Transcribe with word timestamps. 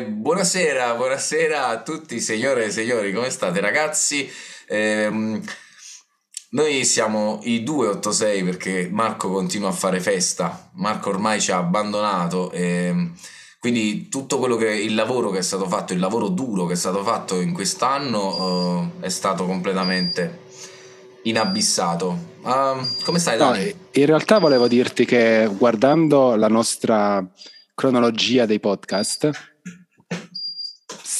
Eh, 0.00 0.04
buonasera, 0.06 0.94
buonasera 0.94 1.66
a 1.66 1.82
tutti 1.82 2.20
signore 2.20 2.64
e 2.64 2.70
signori, 2.70 3.12
come 3.12 3.28
state 3.28 3.60
ragazzi? 3.60 4.26
Eh, 4.66 5.40
noi 6.52 6.84
siamo 6.86 7.40
i 7.42 7.62
286 7.62 8.42
perché 8.42 8.88
Marco 8.90 9.30
continua 9.30 9.68
a 9.68 9.72
fare 9.72 10.00
festa, 10.00 10.70
Marco 10.76 11.10
ormai 11.10 11.38
ci 11.38 11.52
ha 11.52 11.58
abbandonato 11.58 12.50
e 12.50 13.10
quindi 13.58 14.08
tutto 14.08 14.38
quello 14.38 14.56
che 14.56 14.70
il 14.70 14.94
lavoro 14.94 15.30
che 15.30 15.38
è 15.38 15.42
stato 15.42 15.68
fatto, 15.68 15.92
il 15.92 15.98
lavoro 15.98 16.28
duro 16.28 16.64
che 16.64 16.72
è 16.72 16.76
stato 16.76 17.02
fatto 17.02 17.38
in 17.38 17.52
quest'anno 17.52 18.78
uh, 18.78 19.00
è 19.00 19.10
stato 19.10 19.44
completamente 19.44 20.44
inabissato. 21.24 22.28
Uh, 22.40 22.86
come 23.04 23.18
stai 23.18 23.36
Dani? 23.36 23.64
No, 23.64 23.72
in 23.92 24.06
realtà 24.06 24.38
volevo 24.38 24.66
dirti 24.66 25.04
che 25.04 25.46
guardando 25.58 26.36
la 26.36 26.48
nostra 26.48 27.22
cronologia 27.74 28.46
dei 28.46 28.60
podcast 28.60 29.49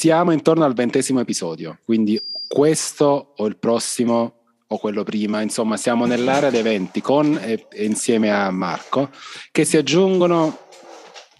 siamo 0.01 0.31
intorno 0.31 0.65
al 0.65 0.73
ventesimo 0.73 1.19
episodio, 1.19 1.77
quindi 1.85 2.19
questo 2.47 3.33
o 3.37 3.45
il 3.45 3.57
prossimo 3.57 4.45
o 4.65 4.79
quello 4.79 5.03
prima, 5.03 5.41
insomma 5.41 5.77
siamo 5.77 6.07
nell'area 6.07 6.49
dei 6.49 6.63
20 6.63 7.01
con 7.01 7.37
e, 7.39 7.67
e, 7.69 7.85
insieme 7.85 8.31
a 8.31 8.49
Marco, 8.49 9.11
che 9.51 9.63
si 9.63 9.77
aggiungono 9.77 10.57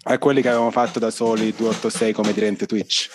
a 0.04 0.16
quelli 0.18 0.42
che 0.42 0.48
avevamo 0.48 0.70
fatto 0.70 1.00
da 1.00 1.10
soli 1.10 1.52
286 1.52 2.12
come 2.12 2.32
dirente 2.32 2.66
Twitch. 2.66 3.08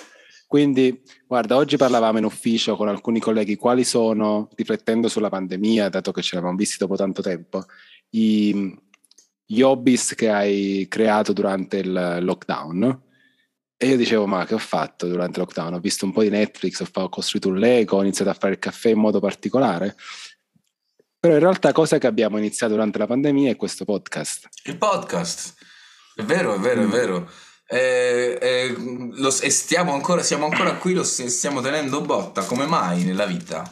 Quindi, 0.47 1.01
guarda, 1.25 1.55
oggi 1.55 1.77
parlavamo 1.77 2.17
in 2.17 2.25
ufficio 2.25 2.75
con 2.75 2.89
alcuni 2.89 3.21
colleghi 3.21 3.55
quali 3.55 3.85
sono, 3.85 4.49
riflettendo 4.53 5.07
sulla 5.07 5.29
pandemia, 5.29 5.87
dato 5.87 6.11
che 6.11 6.23
ci 6.23 6.35
eravamo 6.35 6.57
visti 6.57 6.75
dopo 6.77 6.97
tanto 6.97 7.21
tempo, 7.21 7.63
i, 8.09 8.77
gli 9.45 9.61
hobbies 9.61 10.13
che 10.13 10.29
hai 10.29 10.87
creato 10.89 11.31
durante 11.31 11.77
il 11.77 12.17
lockdown. 12.19 13.05
E 13.79 13.89
io 13.89 13.95
dicevo, 13.95 14.25
ma 14.25 14.43
che 14.45 14.55
ho 14.55 14.59
fatto 14.59 15.05
durante 15.05 15.39
il 15.39 15.45
lockdown? 15.45 15.75
Ho 15.75 15.79
visto 15.79 16.03
un 16.05 16.11
po' 16.11 16.23
di 16.23 16.29
Netflix, 16.29 16.83
ho, 16.91 17.09
costruito 17.09 17.49
un 17.49 17.59
Lego, 17.59 17.97
ho 17.97 18.01
iniziato 18.01 18.31
a 18.31 18.33
fare 18.33 18.53
il 18.53 18.59
caffè 18.59 18.89
in 18.89 18.97
modo 18.97 19.19
particolare. 19.19 19.95
Però 21.19 21.35
in 21.35 21.39
realtà 21.39 21.71
cosa 21.73 21.99
che 21.99 22.07
abbiamo 22.07 22.39
iniziato 22.39 22.73
durante 22.73 22.97
la 22.97 23.05
pandemia 23.05 23.51
è 23.51 23.55
questo 23.55 23.85
podcast. 23.85 24.47
Il 24.63 24.79
podcast, 24.79 25.53
è 26.15 26.23
vero, 26.23 26.55
è 26.55 26.59
vero, 26.59 26.81
mm. 26.81 26.85
è 26.85 26.87
vero. 26.87 27.31
E, 27.67 28.39
e, 28.41 28.75
lo, 28.77 29.27
e 29.27 29.49
stiamo 29.51 29.93
ancora, 29.93 30.23
siamo 30.23 30.45
ancora 30.45 30.73
qui, 30.77 30.93
lo 30.93 31.03
stiamo 31.03 31.61
tenendo 31.61 32.01
botta, 32.01 32.45
come 32.45 32.65
mai 32.65 33.03
nella 33.03 33.27
vita? 33.27 33.71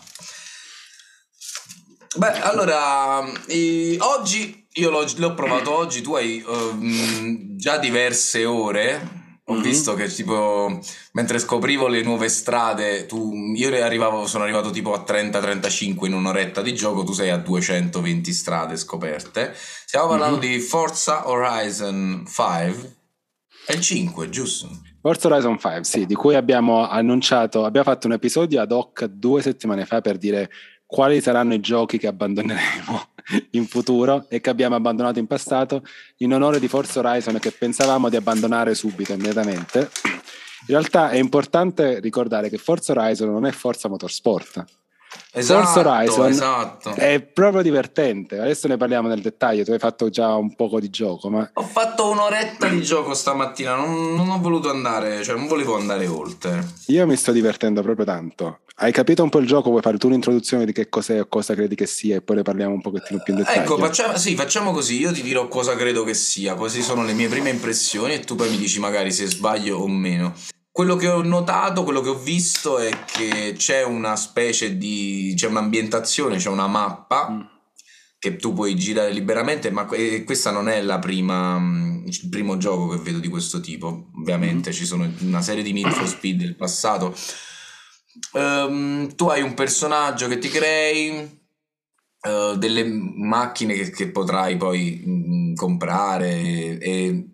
Beh, 2.16 2.42
allora, 2.42 3.26
eh, 3.48 3.98
oggi, 4.02 4.68
io 4.74 4.92
l'ho, 4.92 5.04
l'ho, 5.16 5.34
provato 5.34 5.74
oggi, 5.74 6.04
tu 6.04 6.14
hai 6.14 6.44
uh, 6.46 7.56
già 7.56 7.80
diverse 7.80 8.46
ore 8.46 9.24
ho 9.48 9.54
mm-hmm. 9.54 9.62
visto 9.62 9.94
che 9.94 10.08
tipo 10.08 10.80
mentre 11.14 11.40
scoprivo 11.40 11.88
le 11.88 12.02
nuove 12.02 12.30
strade, 12.30 13.06
tu, 13.06 13.32
io 13.56 13.70
arrivavo, 13.84 14.26
sono 14.26 14.44
arrivato 14.44 14.72
tipo 14.72 14.94
a 14.94 15.04
30-35 15.08 16.06
in 16.06 16.14
un'oretta 16.14 16.62
di 16.62 16.74
gioco, 16.74 17.04
tu 17.04 17.14
sei 17.14 17.30
a 17.30 17.38
220 17.38 18.34
strade 18.34 18.76
scoperte. 18.76 19.54
Stiamo 19.56 20.08
parlando 20.08 20.38
mm-hmm. 20.38 20.52
di 20.52 20.60
Forza 20.60 21.30
Horizon 21.30 22.26
5 22.28 23.04
è 23.66 23.74
il 23.74 23.82
5, 23.82 24.30
giusto? 24.30 24.70
Forza 25.02 25.28
Horizon 25.28 25.58
5, 25.58 25.84
sì, 25.84 26.06
di 26.06 26.14
cui 26.14 26.36
abbiamo 26.36 26.88
annunciato, 26.88 27.66
abbiamo 27.66 27.90
fatto 27.90 28.06
un 28.06 28.14
episodio 28.14 28.62
ad 28.62 28.72
hoc 28.72 29.06
due 29.06 29.42
settimane 29.42 29.86
fa 29.86 30.02
per 30.02 30.18
dire 30.18 30.52
quali 30.86 31.22
saranno 31.22 31.54
i 31.54 31.60
giochi 31.60 31.98
che 31.98 32.08
abbandoneremo 32.08 33.08
in 33.52 33.68
futuro 33.68 34.26
e 34.30 34.40
che 34.42 34.50
abbiamo 34.50 34.76
abbandonato 34.76 35.20
in 35.20 35.28
passato 35.28 35.84
in 36.18 36.34
onore 36.34 36.60
di 36.60 36.68
Forza 36.68 37.00
Horizon 37.00 37.40
che 37.40 37.52
pensavamo 37.52 38.10
di 38.10 38.16
abbandonare 38.16 38.76
subito, 38.76 39.14
immediatamente. 39.14 39.90
In 40.68 40.74
realtà 40.74 41.10
è 41.10 41.18
importante 41.18 42.00
ricordare 42.00 42.50
che 42.50 42.58
Forza 42.58 42.94
Horizon 42.94 43.32
non 43.32 43.46
è 43.46 43.52
Forza 43.52 43.88
Motorsport. 43.88 44.64
Esatto, 45.32 45.64
Forza 45.64 45.80
Horizon 45.80 46.30
esatto. 46.30 46.94
è 46.96 47.20
proprio 47.20 47.62
divertente. 47.62 48.40
Adesso 48.40 48.68
ne 48.68 48.78
parliamo 48.78 49.08
nel 49.08 49.22
dettaglio. 49.22 49.64
Tu 49.64 49.72
hai 49.72 49.80
fatto 49.80 50.10
già 50.10 50.34
un 50.36 50.56
poco 50.56 50.80
di 50.80 50.90
gioco, 50.90 51.30
ma 51.30 51.50
ho 51.54 51.64
fatto 51.64 52.10
un'oretta 52.10 52.68
di 52.68 52.82
gioco 52.82 53.14
stamattina. 53.14 53.76
Non, 53.76 54.16
non 54.16 54.30
ho 54.30 54.40
voluto 54.40 54.70
andare, 54.70 55.24
cioè 55.24 55.36
non 55.36 55.48
volevo 55.48 55.76
andare 55.76 56.08
oltre. 56.08 56.66
Io 56.88 57.06
mi 57.06 57.16
sto 57.16 57.32
divertendo 57.32 57.82
proprio 57.82 58.06
tanto. 58.06 58.60
Hai 58.78 58.92
capito 58.92 59.24
un 59.24 59.30
po' 59.30 59.40
il 59.40 59.48
gioco? 59.48 59.70
Vuoi 59.70 59.82
fare 59.82 59.98
tu 59.98 60.08
un'introduzione 60.08 60.66
di 60.66 60.74
che 60.74 60.90
cos'è 60.90 61.22
o 61.22 61.28
cosa 61.28 61.54
credi 61.54 61.76
che 61.76 61.86
sia 61.86 62.18
e 62.18 62.22
poi 62.22 62.38
ne 62.38 62.42
parliamo 62.42 62.74
un 62.74 62.82
pochettino 62.82 63.22
più 63.24 63.32
in 63.32 63.40
dettaglio? 63.40 63.62
Ecco, 63.62 63.78
facciamo, 63.78 64.18
sì, 64.18 64.36
facciamo 64.36 64.74
così. 64.74 65.00
Io 65.00 65.14
ti 65.14 65.22
dirò 65.22 65.48
cosa 65.48 65.78
credo 65.78 66.04
che 66.04 66.14
sia, 66.14 66.56
quali 66.56 66.82
sono 66.82 67.06
le 67.06 67.14
mie 67.14 67.30
prime 67.30 67.50
impressioni 67.50 68.16
e 68.16 68.20
tu 68.20 68.36
poi 68.36 68.50
mi 68.50 68.58
dici 68.58 68.80
magari 68.82 69.14
se 69.14 69.28
sbaglio 69.28 69.78
o 69.78 69.88
meno. 69.88 70.34
Quello 70.76 70.98
che 70.98 71.08
ho 71.08 71.24
notato, 71.24 71.84
quello 71.84 72.02
che 72.02 72.10
ho 72.10 72.20
visto 72.20 72.80
è 72.80 72.90
che 73.06 73.54
c'è 73.56 73.86
una 73.86 74.18
specie 74.18 74.78
di... 74.78 75.34
c'è 75.34 75.48
un'ambientazione, 75.48 76.36
c'è 76.36 76.50
una 76.50 76.68
mappa 76.68 77.30
mm. 77.30 77.42
che 78.20 78.36
tu 78.36 78.52
puoi 78.52 78.76
girare 78.76 79.14
liberamente, 79.14 79.72
ma 79.72 79.86
questa 79.86 80.52
non 80.52 80.68
è 80.68 80.82
la 80.82 81.00
prima, 81.00 81.56
il 82.06 82.30
primo 82.30 82.58
gioco 82.58 82.90
che 82.90 83.02
vedo 83.02 83.20
di 83.20 83.30
questo 83.30 83.62
tipo, 83.62 84.10
ovviamente. 84.18 84.72
Mm. 84.72 84.74
Ci 84.74 84.86
sono 84.86 85.10
una 85.22 85.42
serie 85.42 85.64
di 85.64 85.72
Need 85.72 85.94
for 85.94 86.10
Speed 86.10 86.40
del 86.40 86.58
passato 86.58 87.16
um, 88.34 89.16
tu 89.16 89.28
hai 89.28 89.42
un 89.42 89.54
personaggio 89.54 90.28
che 90.28 90.38
ti 90.40 90.50
crei, 90.50 91.40
uh, 92.22 92.56
delle 92.58 92.84
macchine 92.84 93.74
che, 93.76 93.90
che 93.92 94.10
potrai 94.10 94.58
poi 94.58 95.02
mh, 95.06 95.12
mm, 95.12 95.54
comprare 95.56 96.30
e, 96.30 96.78
e, 96.82 97.26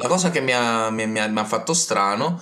la 0.00 0.08
cosa 0.08 0.30
che 0.30 0.40
mi 0.40 0.52
ha, 0.52 0.90
mi, 0.90 1.06
mi, 1.06 1.18
ha, 1.18 1.26
mi 1.26 1.38
ha, 1.38 1.44
fatto 1.44 1.72
strano 1.72 2.40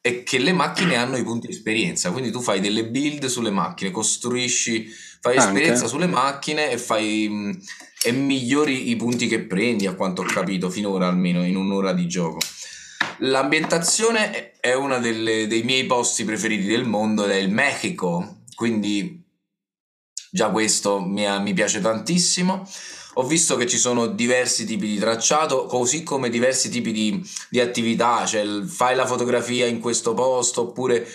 è 0.00 0.22
che 0.22 0.38
le 0.38 0.52
macchine 0.52 0.96
hanno 0.96 1.16
i 1.16 1.22
punti 1.22 1.46
di 1.46 1.52
esperienza, 1.52 2.10
quindi 2.10 2.30
tu 2.30 2.40
fai 2.40 2.60
delle 2.60 2.86
build 2.86 3.26
sulle 3.26 3.50
macchine, 3.50 3.90
costruisci, 3.90 4.86
fai 5.20 5.36
Anche. 5.36 5.50
esperienza 5.50 5.86
sulle 5.86 6.06
macchine 6.06 6.70
e 6.70 6.78
fai 6.78 7.58
e 8.02 8.12
migliori 8.12 8.88
i 8.88 8.96
punti 8.96 9.26
che 9.26 9.40
prendi, 9.40 9.86
a 9.86 9.94
quanto 9.94 10.22
ho 10.22 10.24
capito, 10.24 10.70
finora 10.70 11.06
almeno 11.06 11.44
in 11.44 11.56
un'ora 11.56 11.92
di 11.92 12.08
gioco. 12.08 12.38
L'ambientazione 13.18 14.52
è 14.58 14.72
uno 14.74 14.98
dei 14.98 15.62
miei 15.64 15.84
posti 15.84 16.24
preferiti 16.24 16.66
del 16.66 16.86
mondo 16.86 17.24
ed 17.24 17.32
è 17.32 17.34
il 17.34 17.50
Mexico, 17.50 18.44
quindi 18.54 19.22
già 20.30 20.48
questo 20.48 21.00
mi, 21.00 21.26
mi 21.42 21.52
piace 21.52 21.80
tantissimo. 21.80 22.66
Ho 23.14 23.24
visto 23.24 23.56
che 23.56 23.66
ci 23.66 23.78
sono 23.78 24.06
diversi 24.06 24.64
tipi 24.64 24.86
di 24.86 24.98
tracciato, 24.98 25.66
così 25.66 26.02
come 26.02 26.28
diversi 26.28 26.68
tipi 26.68 26.92
di, 26.92 27.30
di 27.48 27.60
attività, 27.60 28.24
cioè 28.24 28.62
fai 28.64 28.94
la 28.94 29.06
fotografia 29.06 29.66
in 29.66 29.80
questo 29.80 30.14
posto 30.14 30.62
oppure 30.62 31.06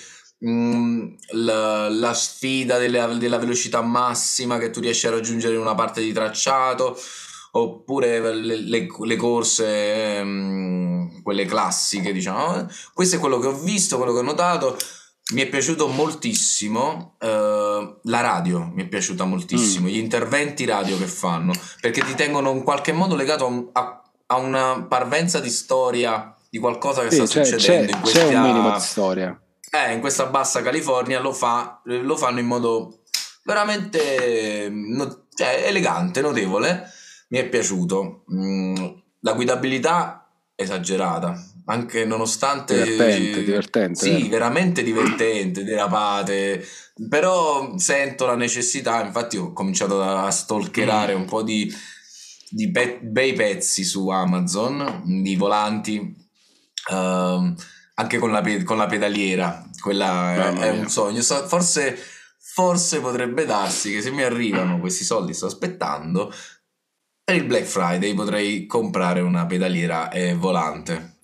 mm, 0.45 1.13
la, 1.31 1.89
la, 1.89 2.13
sfida 2.13 2.77
della, 2.77 3.07
della 3.07 3.37
velocità 3.37 3.81
massima 3.81 4.57
che 4.57 4.71
tu 4.71 4.81
riesci 4.81 5.07
a 5.07 5.11
raggiungere 5.11 5.55
in 5.55 5.61
una 5.61 5.75
parte 5.75 6.01
di 6.01 6.11
tracciato 6.11 6.97
oppure 7.51 8.19
le, 8.33 8.55
le, 8.57 8.87
le 8.99 9.15
corse, 9.15 10.17
ehm, 10.17 11.21
quelle 11.21 11.45
classiche, 11.45 12.11
diciamo. 12.11 12.67
Questo 12.93 13.15
è 13.15 13.19
quello 13.19 13.39
che 13.39 13.47
ho 13.47 13.57
visto, 13.57 13.97
quello 13.97 14.13
che 14.13 14.19
ho 14.19 14.23
notato. 14.23 14.77
Mi 15.33 15.41
è 15.41 15.47
piaciuto 15.47 15.87
moltissimo 15.87 17.15
eh, 17.19 17.95
la 18.03 18.21
radio, 18.21 18.69
mi 18.73 18.83
è 18.83 18.87
piaciuta 18.87 19.23
moltissimo, 19.25 19.87
mm. 19.87 19.89
gli 19.89 19.97
interventi 19.97 20.65
radio 20.65 20.97
che 20.97 21.07
fanno, 21.07 21.51
perché 21.81 22.03
ti 22.03 22.13
tengono 22.13 22.51
in 22.51 22.63
qualche 22.63 22.91
modo 22.91 23.15
legato 23.15 23.69
a, 23.71 24.03
a 24.27 24.37
una 24.37 24.85
parvenza 24.87 25.39
di 25.39 25.49
storia 25.49 26.35
di 26.47 26.59
qualcosa 26.59 27.01
che 27.01 27.09
sì, 27.09 27.25
sta 27.25 27.41
c'è, 27.41 27.45
succedendo 27.45 27.91
c'è, 27.91 27.95
in 27.95 28.01
questa, 28.01 28.19
c'è 28.19 28.35
un 28.35 28.41
minimo 28.41 28.71
di 28.71 28.79
storia. 28.79 29.41
Eh, 29.71 29.93
in 29.93 29.99
questa 29.99 30.27
bassa 30.27 30.61
California 30.61 31.19
lo, 31.19 31.33
fa, 31.33 31.81
lo 31.83 32.15
fanno 32.15 32.39
in 32.39 32.45
modo 32.45 32.99
veramente 33.43 34.69
no, 34.71 35.25
cioè, 35.33 35.63
elegante, 35.65 36.21
notevole 36.21 36.91
mi 37.29 37.39
è 37.39 37.47
piaciuto. 37.47 38.23
Mm, 38.33 38.75
la 39.21 39.33
guidabilità 39.33 40.29
esagerata, 40.55 41.35
anche 41.65 42.05
nonostante... 42.05 42.83
Divertente, 42.83 43.43
divertente. 43.43 43.99
Sì, 43.99 44.13
vero? 44.13 44.27
veramente 44.29 44.83
divertente, 44.83 45.63
derapate, 45.63 46.65
però 47.09 47.77
sento 47.77 48.25
la 48.25 48.35
necessità, 48.35 49.03
infatti 49.03 49.37
ho 49.37 49.51
cominciato 49.53 50.01
a 50.01 50.29
stalkerare 50.31 51.15
mm. 51.15 51.19
un 51.19 51.25
po' 51.25 51.43
di, 51.43 51.73
di 52.49 52.71
pe- 52.71 52.99
bei 53.01 53.33
pezzi 53.33 53.83
su 53.83 54.07
Amazon, 54.09 55.01
di 55.03 55.35
volanti, 55.35 56.15
uh, 56.91 57.53
anche 57.95 58.17
con 58.19 58.31
la, 58.31 58.41
pe- 58.41 58.63
con 58.63 58.77
la, 58.77 58.85
pedaliera, 58.85 59.67
quella 59.81 60.53
è, 60.53 60.67
è 60.67 60.69
un 60.69 60.87
sogno. 60.87 61.21
Forse, 61.21 61.97
forse 62.37 62.99
potrebbe 62.99 63.45
darsi 63.45 63.91
che 63.91 64.01
se 64.01 64.11
mi 64.11 64.23
arrivano 64.23 64.79
questi 64.79 65.03
soldi, 65.03 65.33
sto 65.33 65.47
aspettando, 65.47 66.31
per 67.23 67.35
il 67.35 67.45
Black 67.45 67.65
Friday 67.65 68.13
potrei 68.13 68.67
comprare 68.67 69.19
una 69.19 69.47
pedaliera 69.47 70.11
eh, 70.11 70.35
volante. 70.35 71.14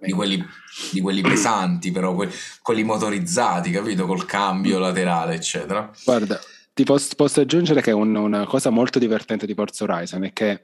Di 0.00 0.12
quelli, 0.12 0.44
di 0.92 1.00
quelli, 1.00 1.20
pesanti, 1.20 1.90
però 1.90 2.14
que- 2.14 2.30
quelli 2.62 2.82
motorizzati, 2.82 3.70
capito? 3.70 4.06
Col 4.06 4.24
cambio 4.24 4.78
laterale, 4.78 5.34
eccetera. 5.34 5.90
Guarda, 6.04 6.40
ti 6.72 6.84
posso, 6.84 7.14
posso 7.16 7.40
aggiungere 7.40 7.82
che 7.82 7.92
un, 7.92 8.14
una 8.14 8.46
cosa 8.46 8.70
molto 8.70 8.98
divertente 8.98 9.46
di 9.46 9.54
Forza 9.54 9.84
Horizon 9.84 10.24
è 10.24 10.32
che 10.32 10.62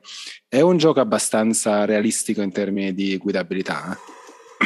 è 0.48 0.60
un 0.60 0.78
gioco 0.78 1.00
abbastanza 1.00 1.84
realistico 1.84 2.40
in 2.40 2.52
termini 2.52 2.94
di 2.94 3.16
guidabilità. 3.18 3.98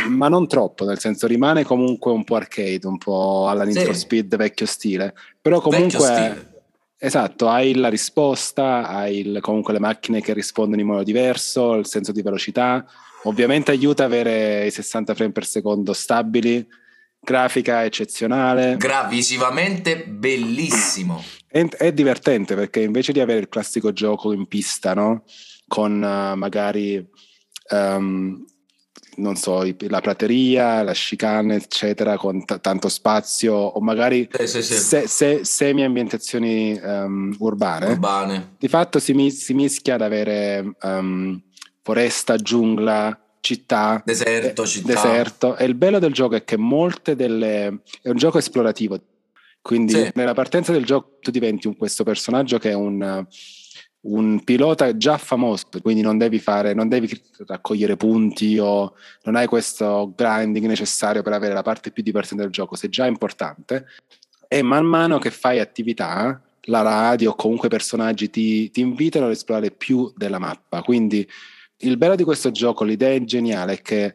ma 0.09 0.29
non 0.29 0.47
troppo, 0.47 0.85
nel 0.85 0.99
senso 0.99 1.27
rimane 1.27 1.65
comunque 1.65 2.13
un 2.13 2.25
po' 2.25 2.37
arcade, 2.37 2.87
un 2.87 2.99
po' 2.99 3.49
alla 3.49 3.65
Need 3.65 3.83
for 3.83 3.97
Speed 3.97 4.37
vecchio 4.37 4.67
stile, 4.67 5.15
però 5.41 5.61
comunque... 5.61 6.49
Esatto, 7.03 7.49
hai 7.49 7.75
la 7.77 7.89
risposta, 7.89 8.87
hai 8.87 9.21
il, 9.21 9.39
comunque 9.41 9.73
le 9.73 9.79
macchine 9.79 10.21
che 10.21 10.35
rispondono 10.35 10.83
in 10.83 10.87
modo 10.87 11.03
diverso, 11.03 11.73
il 11.77 11.87
senso 11.87 12.13
di 12.13 12.21
velocità. 12.21 12.85
Ovviamente 13.25 13.71
aiuta 13.71 14.05
avere 14.05 14.67
i 14.67 14.71
60 14.71 15.15
frame 15.15 15.33
per 15.33 15.45
secondo 15.45 15.93
stabili, 15.93 16.67
grafica 17.21 17.85
eccezionale. 17.85 18.77
Gra- 18.79 19.05
visivamente 19.05 20.07
bellissimo. 20.07 21.23
È, 21.47 21.63
è, 21.65 21.93
divertente 21.93 22.55
perché 22.55 22.81
invece 22.81 23.13
di 23.13 23.21
avere 23.21 23.41
il 23.41 23.49
classico 23.49 23.93
gioco 23.93 24.33
in 24.33 24.47
pista, 24.47 24.95
no? 24.95 25.25
Con 25.67 26.03
uh, 26.03 26.37
magari 26.37 27.07
um, 27.71 28.45
non 29.17 29.37
so, 29.37 29.63
la 29.79 30.01
prateria, 30.01 30.83
la 30.83 30.93
chicane, 30.93 31.57
eccetera, 31.57 32.17
con 32.17 32.45
t- 32.45 32.61
tanto 32.61 32.89
spazio, 32.89 33.55
o 33.55 33.81
magari 33.81 34.29
sì, 34.33 34.47
sì, 34.47 34.63
sì. 34.63 34.75
Se, 34.75 35.07
se, 35.07 35.45
semi-ambientazioni 35.45 36.81
um, 36.83 37.35
urbane. 37.39 37.87
urbane. 37.87 38.55
Di 38.59 38.69
fatto 38.69 38.99
si, 38.99 39.13
mi- 39.13 39.31
si 39.31 39.53
mischia 39.53 39.95
ad 39.95 40.03
avere 40.03 40.73
um, 40.83 41.41
foresta, 41.83 42.37
giungla, 42.37 43.19
città, 43.41 44.03
deserto, 44.05 44.67
città. 44.67 44.93
deserto. 44.93 45.57
E 45.57 45.65
il 45.65 45.75
bello 45.75 45.99
del 45.99 46.13
gioco 46.13 46.35
è 46.35 46.45
che 46.45 46.57
molte 46.57 47.17
delle... 47.17 47.81
è 48.03 48.09
un 48.09 48.17
gioco 48.17 48.39
esplorativo. 48.39 48.99
Quindi 49.63 50.11
nella 50.15 50.35
partenza 50.35 50.73
del 50.73 50.85
gioco 50.85 51.19
tu 51.21 51.31
diventi 51.31 51.67
un, 51.67 51.77
questo 51.77 52.03
personaggio 52.03 52.59
che 52.59 52.71
è 52.71 52.75
un 52.75 53.27
un 54.03 54.43
pilota 54.45 54.97
già 54.97 55.19
famoso, 55.19 55.67
quindi 55.83 56.01
non 56.01 56.17
devi 56.17 56.39
fare, 56.39 56.73
non 56.73 56.89
devi 56.89 57.21
raccogliere 57.47 57.97
punti 57.97 58.59
o 58.59 58.95
non 59.25 59.37
hai 59.37 59.47
questo 59.47 60.13
grinding 60.17 60.67
necessario 60.67 61.23
per 61.23 61.35
avere 61.35 61.53
la 61.53 61.63
parte 61.63 61.91
più 61.91 62.03
divertente 62.03 62.43
del 62.43 62.53
gioco, 62.53 62.77
sei 62.77 62.89
già 62.89 63.07
importante. 63.07 63.87
E 64.49 64.63
man 64.63 64.87
mano 64.87 65.19
che 65.19 65.31
fai 65.31 65.61
attività, 65.61 66.41
la 66.65 66.83
radio 66.83 67.33
o 67.33 67.35
comunque 67.35 67.69
personaggi 67.69 68.31
ti, 68.31 68.71
ti 68.71 68.81
invitano 68.81 69.27
ad 69.27 69.33
esplorare 69.33 69.71
più 69.71 70.11
della 70.17 70.39
mappa. 70.39 70.83
Quindi 70.83 71.29
il 71.81 71.97
bello 71.97 72.17
di 72.17 72.25
questo 72.25 72.51
gioco, 72.51 72.85
l'idea 72.85 73.13
è 73.13 73.25
geniale, 73.25 73.75
è 73.75 73.83
che 73.83 74.15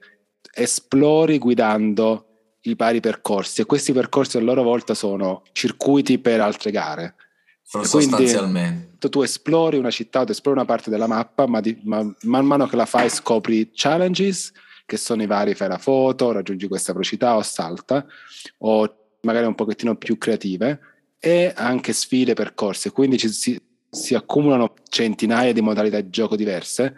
esplori 0.53 1.37
guidando 1.37 2.25
i 2.61 2.75
vari 2.75 2.99
percorsi 2.99 3.61
e 3.61 3.65
questi 3.65 3.93
percorsi 3.93 4.37
a 4.37 4.41
loro 4.41 4.63
volta 4.63 4.93
sono 4.93 5.43
circuiti 5.51 6.17
per 6.17 6.41
altre 6.41 6.71
gare 6.71 7.15
sostanzialmente. 7.65 9.09
tu 9.09 9.21
esplori 9.21 9.77
una 9.77 9.89
città 9.89 10.21
o 10.21 10.25
esplori 10.27 10.57
una 10.57 10.67
parte 10.67 10.89
della 10.89 11.07
mappa, 11.07 11.47
ma, 11.47 11.59
di, 11.59 11.77
ma, 11.83 12.03
man 12.21 12.45
mano 12.45 12.67
che 12.67 12.75
la 12.75 12.85
fai 12.85 13.09
scopri 13.09 13.71
challenges, 13.73 14.51
che 14.85 14.97
sono 14.97 15.23
i 15.23 15.25
vari, 15.25 15.55
fai 15.55 15.67
la 15.67 15.77
foto, 15.77 16.31
raggiungi 16.31 16.67
questa 16.67 16.91
velocità 16.91 17.35
o 17.35 17.41
salta, 17.41 18.05
o 18.59 18.95
magari 19.21 19.47
un 19.47 19.55
pochettino 19.55 19.95
più 19.95 20.17
creative, 20.17 20.79
e 21.19 21.51
anche 21.55 21.91
sfide, 21.91 22.33
percorsi. 22.33 22.89
Quindi 22.91 23.17
ci, 23.17 23.29
si, 23.29 23.59
si 23.89 24.13
accumulano 24.13 24.73
centinaia 24.87 25.53
di 25.53 25.61
modalità 25.61 25.99
di 25.99 26.09
gioco 26.11 26.35
diverse, 26.35 26.97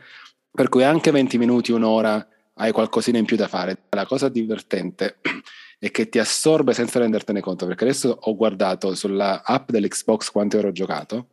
per 0.57 0.69
cui 0.69 0.83
anche 0.83 1.11
20 1.11 1.37
minuti, 1.37 1.71
un'ora 1.71 2.27
hai 2.55 2.71
qualcosina 2.71 3.19
in 3.19 3.25
più 3.25 3.37
da 3.37 3.47
fare. 3.47 3.83
La 3.89 4.07
cosa 4.07 4.27
divertente 4.27 5.19
e 5.77 5.91
che 5.91 6.09
ti 6.09 6.17
assorbe 6.17 6.73
senza 6.73 6.97
rendertene 6.97 7.41
conto. 7.41 7.67
Perché 7.67 7.83
adesso 7.83 8.17
ho 8.19 8.35
guardato 8.35 8.95
sulla 8.95 9.43
app 9.43 9.69
dell'Xbox 9.69 10.31
quante 10.31 10.57
ore 10.57 10.69
ho 10.69 10.71
giocato. 10.71 11.27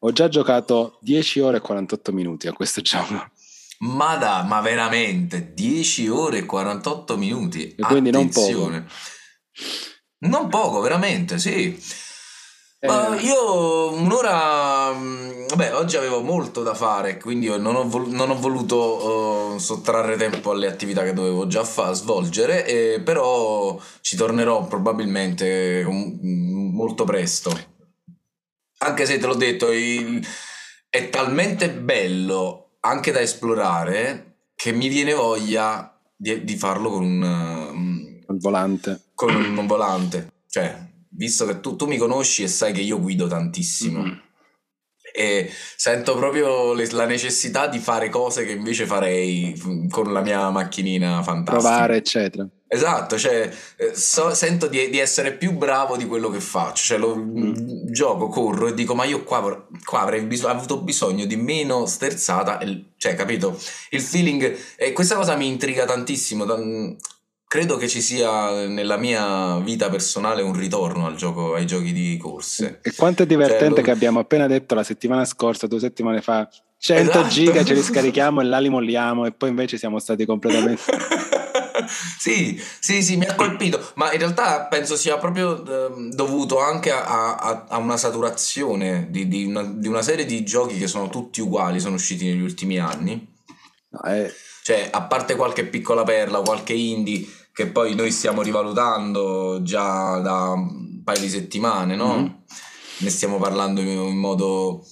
Ho 0.00 0.12
già 0.12 0.28
giocato 0.28 0.98
10 1.00 1.40
ore 1.40 1.56
e 1.56 1.60
48 1.60 2.12
minuti 2.12 2.48
a 2.48 2.52
questo 2.52 2.82
gioco. 2.84 3.30
Ma 3.78 4.16
da, 4.18 4.42
ma 4.42 4.60
veramente 4.60 5.54
10 5.54 6.08
ore 6.08 6.38
e 6.40 6.44
48 6.44 7.16
minuti. 7.16 7.74
E 7.74 7.82
quindi 7.82 8.10
Attenzione. 8.10 8.76
non 8.76 8.84
poco. 8.84 8.94
Non 10.18 10.48
poco, 10.50 10.80
veramente, 10.80 11.38
sì. 11.38 11.82
Uh, 12.78 13.14
io 13.24 13.92
un'ora, 13.94 14.92
mm, 14.92 15.46
vabbè, 15.48 15.74
oggi 15.74 15.96
avevo 15.96 16.20
molto 16.20 16.62
da 16.62 16.74
fare, 16.74 17.16
quindi 17.16 17.48
non 17.48 17.74
ho, 17.74 17.88
vol- 17.88 18.10
non 18.10 18.28
ho 18.28 18.38
voluto 18.38 19.54
uh, 19.54 19.58
sottrarre 19.58 20.16
tempo 20.16 20.50
alle 20.50 20.66
attività 20.66 21.02
che 21.02 21.14
dovevo 21.14 21.46
già 21.46 21.64
fa- 21.64 21.92
svolgere, 21.94 22.66
e, 22.66 23.00
però 23.00 23.80
ci 24.02 24.16
tornerò 24.16 24.66
probabilmente 24.66 25.84
molto 25.88 27.04
presto. 27.04 27.50
Anche 28.78 29.06
se 29.06 29.18
te 29.18 29.26
l'ho 29.26 29.34
detto, 29.34 29.72
il, 29.72 30.24
è 30.90 31.08
talmente 31.08 31.70
bello 31.70 32.76
anche 32.80 33.10
da 33.10 33.20
esplorare 33.20 34.34
che 34.54 34.72
mi 34.72 34.88
viene 34.88 35.14
voglia 35.14 35.98
di, 36.14 36.44
di 36.44 36.56
farlo 36.56 36.90
con 36.90 37.04
un, 37.04 38.22
un 38.26 38.38
volante. 38.38 39.00
Con 39.14 39.34
un 39.34 39.66
volante, 39.66 40.32
cioè 40.46 40.94
visto 41.16 41.46
che 41.46 41.60
tu, 41.60 41.76
tu, 41.76 41.86
mi 41.86 41.96
conosci 41.96 42.42
e 42.42 42.48
sai 42.48 42.72
che 42.72 42.80
io 42.80 43.00
guido 43.00 43.26
tantissimo. 43.26 44.02
Mm-hmm. 44.02 44.18
E 45.18 45.50
sento 45.76 46.14
proprio 46.16 46.74
le, 46.74 46.90
la 46.90 47.06
necessità 47.06 47.68
di 47.68 47.78
fare 47.78 48.10
cose 48.10 48.44
che 48.44 48.52
invece 48.52 48.84
farei 48.84 49.58
con 49.88 50.12
la 50.12 50.20
mia 50.20 50.50
macchinina 50.50 51.22
fantastica. 51.22 51.68
Provare, 51.68 51.96
eccetera. 51.96 52.46
Esatto, 52.68 53.16
cioè 53.16 53.48
eh, 53.76 53.94
so, 53.94 54.34
sento 54.34 54.66
di, 54.66 54.90
di, 54.90 54.98
essere 54.98 55.34
più 55.34 55.52
bravo 55.52 55.96
di 55.96 56.04
quello 56.04 56.28
che 56.30 56.40
faccio, 56.40 56.82
cioè 56.82 56.98
lo 56.98 57.14
mm. 57.16 57.86
gioco, 57.92 58.26
corro 58.26 58.66
e 58.66 58.74
dico 58.74 58.92
ma 58.94 59.04
io 59.04 59.22
qua, 59.22 59.66
qua 59.84 60.00
avrei 60.00 60.22
bis- 60.22 60.42
avuto 60.44 60.82
bisogno 60.82 61.26
di 61.26 61.36
meno 61.36 61.86
sterzata, 61.86 62.58
cioè 62.96 63.14
capito? 63.14 63.56
Il 63.90 64.00
feeling, 64.00 64.56
e 64.76 64.92
questa 64.92 65.14
cosa 65.14 65.36
mi 65.36 65.46
intriga 65.46 65.84
tantissimo, 65.84 66.44
credo 67.56 67.78
che 67.78 67.88
ci 67.88 68.02
sia 68.02 68.66
nella 68.66 68.98
mia 68.98 69.58
vita 69.60 69.88
personale 69.88 70.42
un 70.42 70.52
ritorno 70.52 71.06
al 71.06 71.14
gioco, 71.14 71.54
ai 71.54 71.64
giochi 71.64 71.94
di 71.94 72.18
corse. 72.18 72.80
E 72.82 72.92
quanto 72.94 73.22
è 73.22 73.26
divertente 73.26 73.66
cioè, 73.66 73.76
lo... 73.76 73.82
che 73.82 73.90
abbiamo 73.92 74.18
appena 74.18 74.46
detto 74.46 74.74
la 74.74 74.82
settimana 74.82 75.24
scorsa, 75.24 75.66
due 75.66 75.78
settimane 75.78 76.20
fa, 76.20 76.46
100 76.78 77.10
esatto. 77.10 77.28
giga 77.28 77.64
ce 77.64 77.72
li 77.72 77.80
scarichiamo 77.82 78.42
e 78.42 78.44
là 78.44 78.58
li 78.58 78.68
molliamo 78.68 79.24
e 79.24 79.32
poi 79.32 79.48
invece 79.48 79.78
siamo 79.78 79.98
stati 79.98 80.26
completamente... 80.26 80.82
sì, 82.18 82.62
sì, 82.78 83.02
sì, 83.02 83.16
mi 83.16 83.24
ha 83.24 83.34
colpito, 83.34 83.80
ma 83.94 84.12
in 84.12 84.18
realtà 84.18 84.66
penso 84.66 84.94
sia 84.94 85.16
proprio 85.16 85.64
eh, 85.64 86.10
dovuto 86.10 86.60
anche 86.60 86.90
a, 86.90 87.36
a, 87.36 87.64
a 87.70 87.78
una 87.78 87.96
saturazione 87.96 89.06
di, 89.08 89.28
di, 89.28 89.46
una, 89.46 89.62
di, 89.62 89.88
una, 89.88 90.02
serie 90.02 90.26
di 90.26 90.44
giochi 90.44 90.76
che 90.76 90.88
sono 90.88 91.08
tutti 91.08 91.40
uguali, 91.40 91.80
sono 91.80 91.94
usciti 91.94 92.26
negli 92.26 92.42
ultimi 92.42 92.78
anni. 92.78 93.34
No, 93.88 94.00
è 94.00 94.30
cioè, 94.66 94.88
a 94.90 95.02
parte 95.02 95.36
qualche 95.36 95.64
piccola 95.64 96.02
perla, 96.02 96.40
qualche 96.40 96.72
indie 96.72 97.24
che 97.56 97.68
poi 97.68 97.94
noi 97.94 98.10
stiamo 98.10 98.42
rivalutando 98.42 99.62
già 99.62 100.18
da 100.18 100.50
un 100.50 101.02
paio 101.02 101.20
di 101.20 101.30
settimane, 101.30 101.96
no? 101.96 102.18
Mm-hmm. 102.18 102.34
Ne 102.98 103.08
stiamo 103.08 103.38
parlando 103.38 103.80
in 103.80 104.18
modo... 104.18 104.84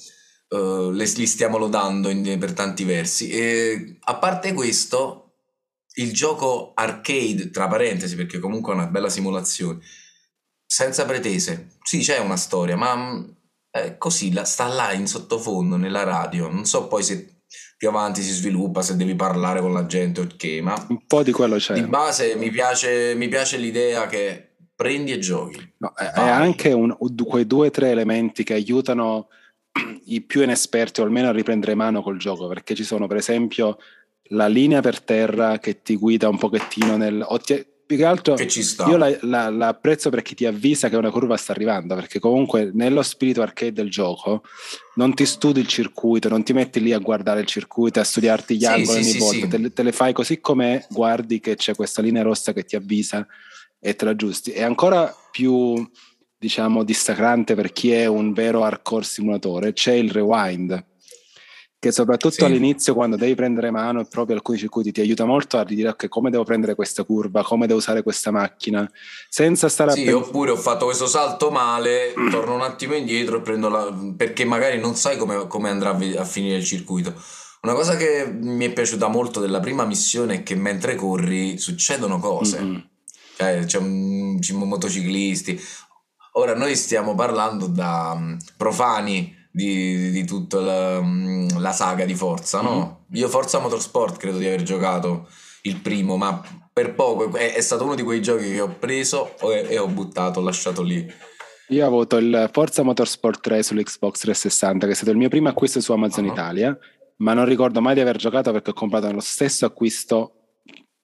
Uh, 0.48 0.90
li 0.90 1.26
stiamo 1.26 1.58
lodando 1.58 2.08
in, 2.08 2.38
per 2.38 2.54
tanti 2.54 2.84
versi. 2.84 3.28
E 3.28 3.98
a 4.00 4.16
parte 4.16 4.54
questo, 4.54 5.34
il 5.96 6.14
gioco 6.14 6.72
arcade, 6.74 7.50
tra 7.50 7.68
parentesi, 7.68 8.16
perché 8.16 8.38
comunque 8.38 8.72
è 8.72 8.76
una 8.76 8.86
bella 8.86 9.10
simulazione, 9.10 9.80
senza 10.64 11.04
pretese. 11.04 11.76
Sì, 11.82 11.98
c'è 11.98 12.18
una 12.18 12.36
storia, 12.38 12.76
ma 12.76 12.96
mm, 12.96 13.24
così, 13.98 14.32
sta 14.44 14.68
là 14.68 14.92
in 14.92 15.06
sottofondo, 15.06 15.76
nella 15.76 16.04
radio. 16.04 16.50
Non 16.50 16.64
so 16.64 16.88
poi 16.88 17.02
se 17.02 17.33
più 17.84 17.92
avanti 17.92 18.22
si 18.22 18.32
sviluppa, 18.32 18.80
se 18.80 18.96
devi 18.96 19.14
parlare 19.14 19.60
con 19.60 19.74
la 19.74 19.84
gente, 19.84 20.22
ok, 20.22 20.44
ma 20.62 20.86
un 20.88 21.04
po' 21.06 21.22
di 21.22 21.32
quello 21.32 21.56
c'è. 21.56 21.74
Di 21.74 21.82
base 21.82 22.34
mi 22.34 22.50
piace, 22.50 23.14
mi 23.14 23.28
piace 23.28 23.58
l'idea 23.58 24.06
che 24.06 24.52
prendi 24.74 25.12
e 25.12 25.18
giochi. 25.18 25.74
No, 25.78 25.92
è, 25.94 26.18
anche 26.18 26.72
un, 26.72 26.96
quei 27.26 27.46
due 27.46 27.66
o 27.66 27.70
tre 27.70 27.90
elementi 27.90 28.42
che 28.42 28.54
aiutano 28.54 29.28
i 30.06 30.22
più 30.22 30.42
inesperti 30.42 31.00
o 31.00 31.04
almeno 31.04 31.28
a 31.28 31.32
riprendere 31.32 31.74
mano 31.74 32.02
col 32.02 32.16
gioco, 32.16 32.48
perché 32.48 32.74
ci 32.74 32.84
sono 32.84 33.06
per 33.06 33.18
esempio 33.18 33.76
la 34.28 34.46
linea 34.46 34.80
per 34.80 35.02
terra 35.02 35.58
che 35.58 35.82
ti 35.82 35.96
guida 35.96 36.28
un 36.30 36.38
pochettino 36.38 36.96
nel... 36.96 37.26
Ti, 37.44 37.66
più 37.94 37.96
che 37.96 38.04
altro 38.04 38.34
che 38.34 38.48
io 38.88 38.96
la, 38.96 39.16
la, 39.22 39.48
la, 39.50 39.68
apprezzo 39.68 40.10
perché 40.10 40.34
ti 40.34 40.46
avvisa 40.46 40.88
che 40.88 40.96
una 40.96 41.10
curva 41.10 41.36
sta 41.36 41.52
arrivando 41.52 41.94
perché 41.94 42.18
comunque 42.18 42.70
nello 42.72 43.02
spirito 43.02 43.42
arcade 43.42 43.72
del 43.72 43.90
gioco 43.90 44.42
non 44.96 45.14
ti 45.14 45.24
studi 45.24 45.60
il 45.60 45.66
circuito 45.66 46.28
non 46.28 46.42
ti 46.42 46.52
metti 46.52 46.80
lì 46.80 46.92
a 46.92 46.98
guardare 46.98 47.40
il 47.40 47.46
circuito 47.46 48.00
a 48.00 48.04
studiarti 48.04 48.56
gli 48.56 48.60
sì, 48.60 48.66
angoli 48.66 48.84
sì, 48.84 48.92
ogni 48.92 49.10
sì, 49.10 49.18
volta. 49.18 49.56
te, 49.56 49.72
te, 49.72 49.82
le 49.82 49.92
fai 49.92 50.12
così 50.12 50.40
come 50.40 50.86
guardi 50.90 51.40
che 51.40 51.56
c'è 51.56 51.74
questa 51.74 52.02
linea 52.02 52.22
rossa 52.22 52.52
che 52.52 52.64
ti 52.64 52.76
avvisa 52.76 53.26
e 53.78 53.94
te 53.94 54.04
la 54.04 54.12
aggiusti. 54.12 54.50
È 54.50 54.62
ancora 54.62 55.14
più 55.30 55.74
diciamo 56.38 56.84
distacrante 56.84 57.54
per 57.54 57.72
chi 57.72 57.90
è 57.92 58.06
un 58.06 58.32
vero 58.32 58.64
hardcore 58.64 59.04
simulatore 59.04 59.72
c'è 59.72 59.92
il 59.92 60.10
rewind 60.10 60.84
che 61.84 61.92
soprattutto 61.92 62.36
sì. 62.36 62.44
all'inizio 62.44 62.94
quando 62.94 63.16
devi 63.16 63.34
prendere 63.34 63.70
mano 63.70 64.00
e 64.00 64.06
proprio 64.06 64.36
alcuni 64.36 64.56
circuiti 64.56 64.90
ti 64.90 65.02
aiuta 65.02 65.26
molto 65.26 65.58
a 65.58 65.64
dire 65.64 65.90
ok 65.90 66.08
come 66.08 66.30
devo 66.30 66.42
prendere 66.42 66.74
questa 66.74 67.04
curva, 67.04 67.42
come 67.42 67.66
devo 67.66 67.78
usare 67.78 68.02
questa 68.02 68.30
macchina, 68.30 68.90
senza 69.28 69.68
stare 69.68 69.92
sì, 69.92 70.00
a... 70.00 70.04
Sì, 70.04 70.10
oppure 70.12 70.52
ho 70.52 70.56
fatto 70.56 70.86
questo 70.86 71.06
salto 71.06 71.50
male, 71.50 72.14
torno 72.30 72.54
un 72.54 72.62
attimo 72.62 72.94
indietro 72.94 73.36
e 73.36 73.40
prendo 73.42 73.68
la... 73.68 73.94
perché 74.16 74.46
magari 74.46 74.80
non 74.80 74.94
sai 74.94 75.18
come, 75.18 75.46
come 75.46 75.68
andrà 75.68 75.90
a 75.90 76.24
finire 76.24 76.56
il 76.56 76.64
circuito. 76.64 77.12
Una 77.60 77.74
cosa 77.74 77.96
che 77.96 78.30
mi 78.30 78.64
è 78.64 78.72
piaciuta 78.72 79.08
molto 79.08 79.40
della 79.40 79.60
prima 79.60 79.84
missione 79.84 80.36
è 80.36 80.42
che 80.42 80.54
mentre 80.54 80.94
corri 80.94 81.58
succedono 81.58 82.18
cose. 82.18 82.60
Mm-mm. 82.60 82.88
Cioè, 83.36 83.64
c'è 83.66 83.78
un, 83.78 84.38
sono 84.40 84.64
motociclisti. 84.64 85.60
Ora 86.32 86.54
noi 86.54 86.76
stiamo 86.76 87.14
parlando 87.14 87.66
da 87.66 88.14
mm, 88.16 88.36
profani 88.56 89.34
di, 89.54 90.10
di 90.10 90.24
tutta 90.24 90.58
la, 90.58 91.00
mm, 91.00 91.58
la 91.58 91.70
saga 91.70 92.04
di 92.04 92.16
Forza, 92.16 92.60
no? 92.60 93.04
Io 93.12 93.28
Forza 93.28 93.60
Motorsport 93.60 94.16
credo 94.16 94.38
di 94.38 94.46
aver 94.46 94.64
giocato 94.64 95.28
il 95.62 95.76
primo, 95.76 96.16
ma 96.16 96.42
per 96.72 96.96
poco. 96.96 97.32
È, 97.36 97.54
è 97.54 97.60
stato 97.60 97.84
uno 97.84 97.94
di 97.94 98.02
quei 98.02 98.20
giochi 98.20 98.50
che 98.50 98.60
ho 98.60 98.74
preso 98.76 99.38
e, 99.52 99.66
e 99.68 99.78
ho 99.78 99.86
buttato, 99.86 100.40
ho 100.40 100.42
lasciato 100.42 100.82
lì. 100.82 101.08
Io 101.68 101.84
ho 101.84 101.86
avuto 101.86 102.16
il 102.16 102.50
Forza 102.52 102.82
Motorsport 102.82 103.40
3 103.40 103.62
sull'Xbox 103.62 104.18
360, 104.18 104.86
che 104.86 104.92
è 104.92 104.96
stato 104.96 105.12
il 105.12 105.18
mio 105.18 105.28
primo 105.28 105.48
acquisto 105.48 105.80
su 105.80 105.92
Amazon 105.92 106.24
Ah. 106.24 106.32
Italia, 106.32 106.78
ma 107.18 107.32
non 107.32 107.44
ricordo 107.44 107.80
mai 107.80 107.94
di 107.94 108.00
aver 108.00 108.16
giocato 108.16 108.50
perché 108.50 108.70
ho 108.70 108.74
comprato 108.74 109.06
nello 109.06 109.20
stesso 109.20 109.66
acquisto 109.66 110.32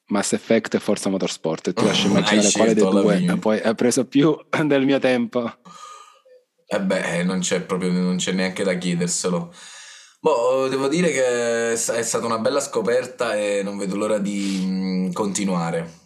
Mass 0.07 0.33
Effect 0.33 0.75
e 0.75 0.81
Forza 0.81 1.09
Motorsport. 1.09 1.69
E 1.69 1.73
ti 1.73 1.85
lascio 1.85 2.07
Hai 2.07 2.11
immaginare 2.11 2.51
quale 2.51 2.75
dei 2.75 2.85
due 2.85 3.37
poi 3.39 3.61
ha 3.61 3.75
preso 3.75 4.07
più 4.07 4.37
del 4.67 4.85
mio 4.85 4.99
tempo. 4.99 5.53
E 6.73 6.81
beh, 6.81 7.25
non 7.25 7.41
c'è 7.41 7.63
proprio, 7.63 7.91
non 7.91 8.17
c'è 8.17 8.31
neanche 8.31 8.63
da 8.63 8.75
chiederselo. 8.75 9.53
Boh, 10.21 10.69
devo 10.69 10.87
dire 10.87 11.11
che 11.11 11.73
è 11.73 11.77
sta- 11.77 11.95
è 11.97 12.03
stata 12.05 12.27
una 12.27 12.39
bella 12.39 12.61
scoperta 12.61 13.35
e 13.35 13.63
non 13.65 13.77
vedo 13.77 13.97
l'ora 13.97 14.19
di 14.19 14.63
mm, 14.65 15.13
continuare. 15.13 15.99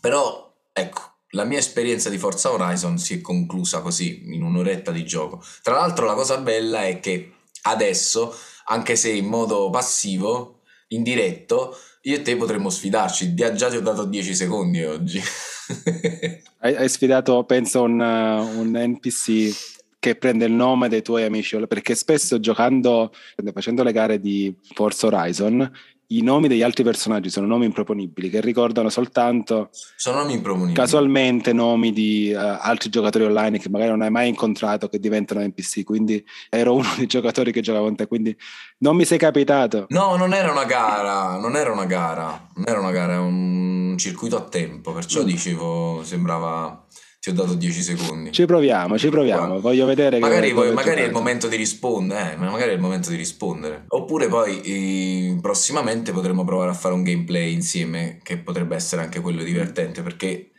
Però, 0.00 0.50
ecco, 0.72 1.18
la 1.32 1.44
mia 1.44 1.58
esperienza 1.58 2.08
di 2.08 2.16
Forza 2.16 2.50
Horizon 2.52 2.96
si 2.98 3.14
è 3.18 3.20
conclusa 3.20 3.82
così, 3.82 4.32
in 4.34 4.42
un'oretta 4.42 4.92
di 4.92 5.04
gioco. 5.04 5.44
Tra 5.62 5.74
l'altro 5.74 6.06
la 6.06 6.14
cosa 6.14 6.38
bella 6.38 6.86
è 6.86 6.98
che 7.00 7.34
adesso, 7.62 8.34
anche 8.66 8.96
se 8.96 9.10
in 9.10 9.26
modo 9.26 9.68
passivo, 9.68 10.62
in 10.88 11.02
diretto, 11.02 11.76
io 12.02 12.16
e 12.16 12.22
te 12.22 12.34
potremmo 12.36 12.70
sfidarci. 12.70 13.34
Già 13.34 13.68
ti 13.68 13.76
ho 13.76 13.82
dato 13.82 14.04
10 14.04 14.34
secondi 14.34 14.82
oggi. 14.84 15.20
Hai, 16.62 16.76
hai 16.76 16.88
sfidato, 16.90 17.44
penso, 17.44 17.82
un, 17.82 17.98
uh, 17.98 18.58
un 18.58 18.72
NPC 18.74 19.78
che 19.98 20.16
prende 20.16 20.46
il 20.46 20.52
nome 20.52 20.88
dei 20.88 21.02
tuoi 21.02 21.24
amici, 21.24 21.58
perché 21.66 21.94
spesso 21.94 22.40
giocando, 22.40 23.12
facendo 23.52 23.82
le 23.82 23.92
gare 23.92 24.18
di 24.18 24.54
Forza 24.74 25.06
Horizon, 25.06 25.70
i 26.12 26.22
nomi 26.22 26.48
degli 26.48 26.62
altri 26.62 26.82
personaggi 26.82 27.30
sono 27.30 27.46
nomi 27.46 27.66
improponibili 27.66 28.30
che 28.30 28.40
ricordano 28.40 28.88
soltanto 28.88 29.70
Sono 29.96 30.18
nomi 30.22 30.32
improponibili. 30.34 30.74
casualmente 30.74 31.52
nomi 31.52 31.92
di 31.92 32.32
uh, 32.34 32.38
altri 32.38 32.90
giocatori 32.90 33.24
online 33.24 33.58
che 33.58 33.68
magari 33.68 33.90
non 33.90 34.02
hai 34.02 34.10
mai 34.10 34.28
incontrato 34.28 34.88
che 34.88 34.98
diventano 34.98 35.40
NPC. 35.40 35.84
Quindi 35.84 36.24
ero 36.48 36.74
uno 36.74 36.88
dei 36.96 37.06
giocatori 37.06 37.52
che 37.52 37.60
giocava 37.60 37.84
con 37.84 37.94
te, 37.96 38.06
quindi 38.08 38.36
non 38.78 38.96
mi 38.96 39.04
sei 39.04 39.18
capitato. 39.18 39.86
No, 39.90 40.16
non 40.16 40.32
era 40.34 40.50
una 40.50 40.64
gara, 40.64 41.38
non 41.38 41.54
era 41.56 41.70
una 41.70 41.86
gara, 41.86 42.48
non 42.54 42.64
era 42.66 42.80
una 42.80 42.90
gara, 42.90 43.12
è 43.14 43.18
un 43.18 43.94
circuito 43.96 44.36
a 44.36 44.42
tempo, 44.42 44.92
perciò 44.92 45.22
Mm. 45.22 45.26
dicevo, 45.26 46.02
sembrava, 46.04 46.84
ti 47.20 47.28
ho 47.28 47.34
dato 47.34 47.52
10 47.52 47.82
secondi. 47.82 48.32
Ci 48.32 48.46
proviamo, 48.46 48.96
ci 48.96 49.10
proviamo. 49.10 49.46
Guarda. 49.46 49.60
Voglio 49.60 49.84
vedere 49.84 50.18
Magari, 50.18 50.54
poi- 50.54 50.72
magari 50.72 51.02
è 51.02 51.04
il 51.04 51.12
momento 51.12 51.48
di 51.48 51.56
rispondere, 51.56 52.32
eh, 52.32 52.36
ma 52.36 52.48
magari 52.48 52.70
è 52.70 52.74
il 52.74 52.80
momento 52.80 53.10
di 53.10 53.16
rispondere. 53.16 53.84
Oppure 53.88 54.26
poi 54.28 54.62
eh, 54.62 55.38
prossimamente 55.38 56.12
potremmo 56.12 56.44
provare 56.44 56.70
a 56.70 56.74
fare 56.74 56.94
un 56.94 57.02
gameplay 57.02 57.52
insieme, 57.52 58.20
che 58.22 58.38
potrebbe 58.38 58.74
essere 58.74 59.02
anche 59.02 59.20
quello 59.20 59.42
divertente, 59.42 60.00
perché 60.00 60.52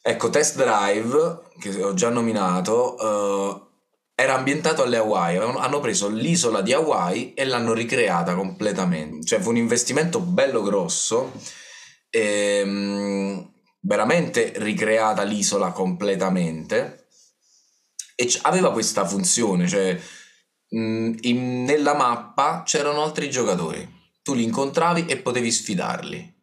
ecco, 0.00 0.30
Test 0.30 0.56
Drive, 0.62 1.40
che 1.58 1.82
ho 1.82 1.92
già 1.92 2.10
nominato, 2.10 2.96
eh, 2.96 3.66
era 4.14 4.36
ambientato 4.36 4.84
alle 4.84 4.98
Hawaii, 4.98 5.38
hanno 5.38 5.80
preso 5.80 6.08
l'isola 6.08 6.60
di 6.60 6.72
Hawaii 6.72 7.34
e 7.34 7.44
l'hanno 7.44 7.72
ricreata 7.72 8.36
completamente. 8.36 9.26
Cioè 9.26 9.40
fu 9.40 9.50
un 9.50 9.56
investimento 9.56 10.20
bello 10.20 10.62
grosso, 10.62 11.32
ehm, 12.10 13.56
veramente 13.80 14.52
ricreata 14.56 15.22
l'isola 15.22 15.72
completamente 15.72 17.06
e 18.14 18.28
aveva 18.42 18.72
questa 18.72 19.06
funzione, 19.06 19.68
cioè 19.68 19.98
mh, 20.70 21.12
in- 21.20 21.64
nella 21.64 21.94
mappa 21.94 22.62
c'erano 22.64 23.02
altri 23.02 23.30
giocatori, 23.30 23.88
tu 24.22 24.34
li 24.34 24.42
incontravi 24.42 25.06
e 25.06 25.18
potevi 25.18 25.50
sfidarli. 25.50 26.36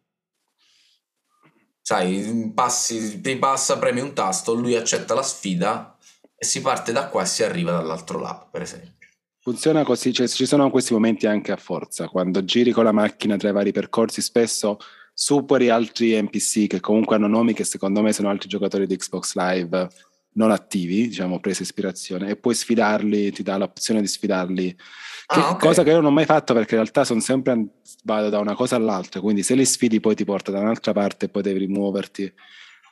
Sai, 1.82 2.50
passi, 2.52 3.20
ti 3.20 3.36
passa, 3.36 3.78
premi 3.78 4.00
un 4.00 4.12
tasto, 4.12 4.54
lui 4.54 4.74
accetta 4.74 5.14
la 5.14 5.22
sfida 5.22 5.96
e 6.34 6.44
si 6.44 6.60
parte 6.60 6.90
da 6.92 7.08
qua 7.08 7.22
e 7.22 7.26
si 7.26 7.44
arriva 7.44 7.70
dall'altro 7.72 8.18
lato, 8.18 8.48
per 8.50 8.62
esempio. 8.62 9.06
Funziona 9.38 9.84
così, 9.84 10.12
cioè 10.12 10.26
ci 10.26 10.46
sono 10.46 10.68
questi 10.70 10.92
momenti 10.92 11.28
anche 11.28 11.52
a 11.52 11.56
forza, 11.56 12.08
quando 12.08 12.44
giri 12.44 12.72
con 12.72 12.82
la 12.82 12.90
macchina 12.90 13.36
tra 13.36 13.50
i 13.50 13.52
vari 13.52 13.70
percorsi, 13.70 14.20
spesso 14.20 14.78
superi 15.18 15.70
altri 15.70 16.20
NPC 16.20 16.66
che 16.66 16.78
comunque 16.80 17.16
hanno 17.16 17.26
nomi 17.26 17.54
che 17.54 17.64
secondo 17.64 18.02
me 18.02 18.12
sono 18.12 18.28
altri 18.28 18.50
giocatori 18.50 18.86
di 18.86 18.96
Xbox 18.98 19.34
Live 19.34 19.88
non 20.32 20.50
attivi, 20.50 21.08
diciamo 21.08 21.40
presa 21.40 21.62
ispirazione, 21.62 22.28
e 22.28 22.36
puoi 22.36 22.54
sfidarli, 22.54 23.32
ti 23.32 23.42
dà 23.42 23.56
l'opzione 23.56 24.02
di 24.02 24.06
sfidarli, 24.06 24.74
che- 24.74 24.84
Ah, 25.28 25.52
ok. 25.52 25.58
cosa 25.58 25.82
che 25.82 25.88
io 25.88 25.96
non 25.96 26.04
ho 26.04 26.10
mai 26.10 26.26
fatto 26.26 26.52
perché 26.52 26.74
in 26.74 26.82
realtà 26.82 27.04
sono 27.04 27.20
sempre 27.20 27.68
vado 28.04 28.28
da 28.28 28.38
una 28.40 28.54
cosa 28.54 28.76
all'altra, 28.76 29.20
quindi 29.22 29.42
se 29.42 29.54
li 29.54 29.64
sfidi 29.64 29.98
poi 30.00 30.14
ti 30.14 30.24
porta 30.26 30.52
da 30.52 30.60
un'altra 30.60 30.92
parte 30.92 31.24
e 31.24 31.28
poi 31.30 31.40
devi 31.40 31.60
rimuoverti, 31.60 32.30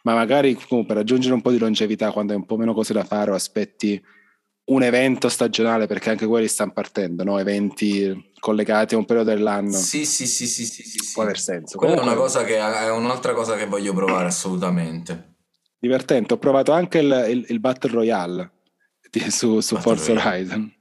ma 0.05 0.15
magari 0.15 0.55
comunque, 0.55 0.87
per 0.95 0.97
raggiungere 0.97 1.35
un 1.35 1.43
po' 1.43 1.51
di 1.51 1.59
longevità 1.59 2.11
quando 2.11 2.33
hai 2.33 2.39
un 2.39 2.47
po' 2.47 2.57
meno 2.57 2.73
cose 2.73 2.95
da 2.95 3.05
fare 3.05 3.31
o 3.33 3.35
aspetti 3.35 4.03
un 4.67 4.83
evento 4.83 5.29
stagionale 5.29 5.87
perché 5.87 6.11
anche 6.11 6.27
quelli 6.27 6.49
stanno 6.49 6.73
partendo, 6.73 7.23
no? 7.25 7.39
eventi 7.39 8.33
collegati 8.39 8.95
a 8.95 8.99
un 8.99 9.05
periodo 9.05 9.31
dell'anno. 9.31 9.73
Sì, 9.77 10.05
sì, 10.07 10.27
sì, 10.27 10.47
sì, 10.47 10.65
sì, 10.65 10.83
sì. 10.83 11.13
Può 11.13 11.23
aver 11.23 11.39
senso. 11.39 11.77
Quella 11.79 11.95
è 11.95 11.97
una 11.99 12.15
Comunque, 12.15 12.31
cosa 12.33 12.45
che 12.45 12.57
è 12.57 12.91
un'altra 12.91 13.33
cosa 13.35 13.57
che 13.57 13.67
voglio 13.67 13.93
provare 13.93 14.27
assolutamente. 14.27 15.33
divertente. 15.79 16.33
Ho 16.35 16.39
provato 16.39 16.73
anche 16.73 16.99
il, 16.99 17.27
il- 17.29 17.45
il 17.49 17.61
Battle 17.61 17.91
Royale 17.93 18.51
di- 19.11 19.31
su, 19.31 19.61
su 19.61 19.75
Battle 19.75 19.97
Forza 19.97 20.13
Royale. 20.15 20.31
Horizon. 20.39 20.75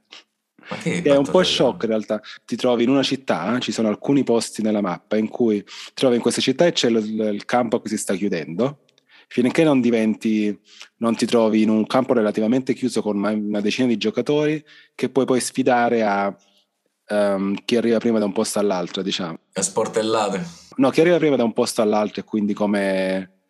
Che 0.82 1.02
Che 1.02 1.10
è 1.10 1.16
un 1.16 1.24
po' 1.24 1.30
Royale? 1.32 1.44
shock 1.44 1.82
in 1.82 1.88
realtà. 1.90 2.22
Ti 2.46 2.56
trovi 2.56 2.84
in 2.84 2.88
una 2.88 3.02
città, 3.02 3.58
ci 3.60 3.70
sono 3.70 3.88
alcuni 3.88 4.24
posti 4.24 4.62
nella 4.62 4.80
mappa 4.80 5.16
in 5.18 5.28
cui 5.28 5.62
ti 5.62 5.92
trovi 5.92 6.16
in 6.16 6.22
questa 6.22 6.40
città 6.40 6.64
e 6.64 6.72
c'è 6.72 6.88
il, 6.88 6.96
il 7.34 7.44
campo 7.44 7.80
che 7.80 7.90
si 7.90 7.98
sta 7.98 8.14
chiudendo. 8.14 8.83
Finché 9.28 9.64
non 9.64 9.80
diventi, 9.80 10.58
non 10.98 11.16
ti 11.16 11.26
trovi 11.26 11.62
in 11.62 11.70
un 11.70 11.86
campo 11.86 12.12
relativamente 12.12 12.74
chiuso 12.74 13.02
con 13.02 13.16
una, 13.16 13.60
decina 13.60 13.88
di 13.88 13.96
giocatori 13.96 14.64
che 14.94 15.08
puoi 15.08 15.24
poi 15.24 15.40
sfidare 15.40 16.02
a 16.02 16.36
ehm, 17.06 17.56
chi 17.64 17.76
arriva 17.76 17.98
prima 17.98 18.18
da 18.18 18.24
un 18.24 18.32
posto 18.32 18.58
all'altro, 18.58 19.02
diciamo. 19.02 19.38
A 19.52 19.62
sportellate. 19.62 20.62
No, 20.76 20.90
chi 20.90 21.00
arriva 21.00 21.18
prima 21.18 21.36
da 21.36 21.44
un 21.44 21.52
posto 21.52 21.82
all'altro 21.82 22.20
e 22.20 22.24
quindi 22.24 22.52
come, 22.52 23.40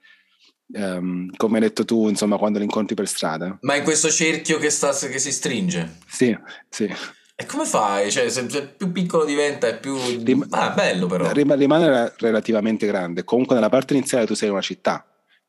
ehm, 0.72 1.30
come 1.36 1.54
hai 1.56 1.62
detto 1.62 1.84
tu, 1.84 2.08
insomma, 2.08 2.36
quando 2.36 2.58
li 2.58 2.64
incontri 2.64 2.94
per 2.94 3.08
strada. 3.08 3.56
Ma 3.60 3.76
in 3.76 3.84
questo 3.84 4.10
cerchio 4.10 4.58
che, 4.58 4.70
sta, 4.70 4.92
che 4.92 5.18
si 5.18 5.32
stringe. 5.32 5.98
Sì, 6.06 6.36
sì. 6.68 6.92
E 7.36 7.46
come 7.46 7.64
fai? 7.64 8.12
Cioè, 8.12 8.28
se, 8.28 8.68
più 8.68 8.92
piccolo 8.92 9.24
diventa 9.24 9.66
è 9.66 9.78
più... 9.78 9.96
Rim- 10.22 10.46
ah, 10.50 10.70
bello 10.70 11.06
però. 11.06 11.32
Rim- 11.32 11.56
rimane 11.56 12.12
relativamente 12.18 12.86
grande. 12.86 13.24
Comunque 13.24 13.56
nella 13.56 13.68
parte 13.68 13.94
iniziale 13.94 14.26
tu 14.26 14.34
sei 14.34 14.50
una 14.50 14.60
città, 14.60 15.04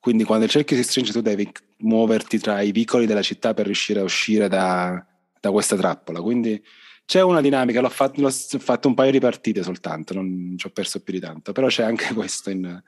quindi 0.05 0.23
quando 0.23 0.45
il 0.45 0.51
cerchio 0.51 0.75
si 0.75 0.83
stringe 0.83 1.11
tu 1.11 1.21
devi 1.21 1.51
muoverti 1.77 2.37
tra 2.37 2.61
i 2.61 2.71
vicoli 2.71 3.07
della 3.07 3.23
città 3.23 3.55
per 3.55 3.65
riuscire 3.65 4.01
a 4.01 4.03
uscire 4.03 4.47
da, 4.47 5.03
da 5.41 5.49
questa 5.49 5.75
trappola. 5.75 6.21
Quindi 6.21 6.63
c'è 7.07 7.23
una 7.23 7.41
dinamica, 7.41 7.81
l'ho 7.81 7.89
fatto, 7.89 8.21
l'ho 8.21 8.29
fatto 8.29 8.87
un 8.87 8.93
paio 8.93 9.09
di 9.09 9.19
partite 9.19 9.63
soltanto, 9.63 10.13
non 10.13 10.53
ci 10.59 10.67
ho 10.67 10.69
perso 10.69 11.01
più 11.01 11.11
di 11.11 11.19
tanto, 11.19 11.53
però 11.53 11.65
c'è 11.69 11.81
anche 11.81 12.05
questo 12.13 12.51
in 12.51 12.83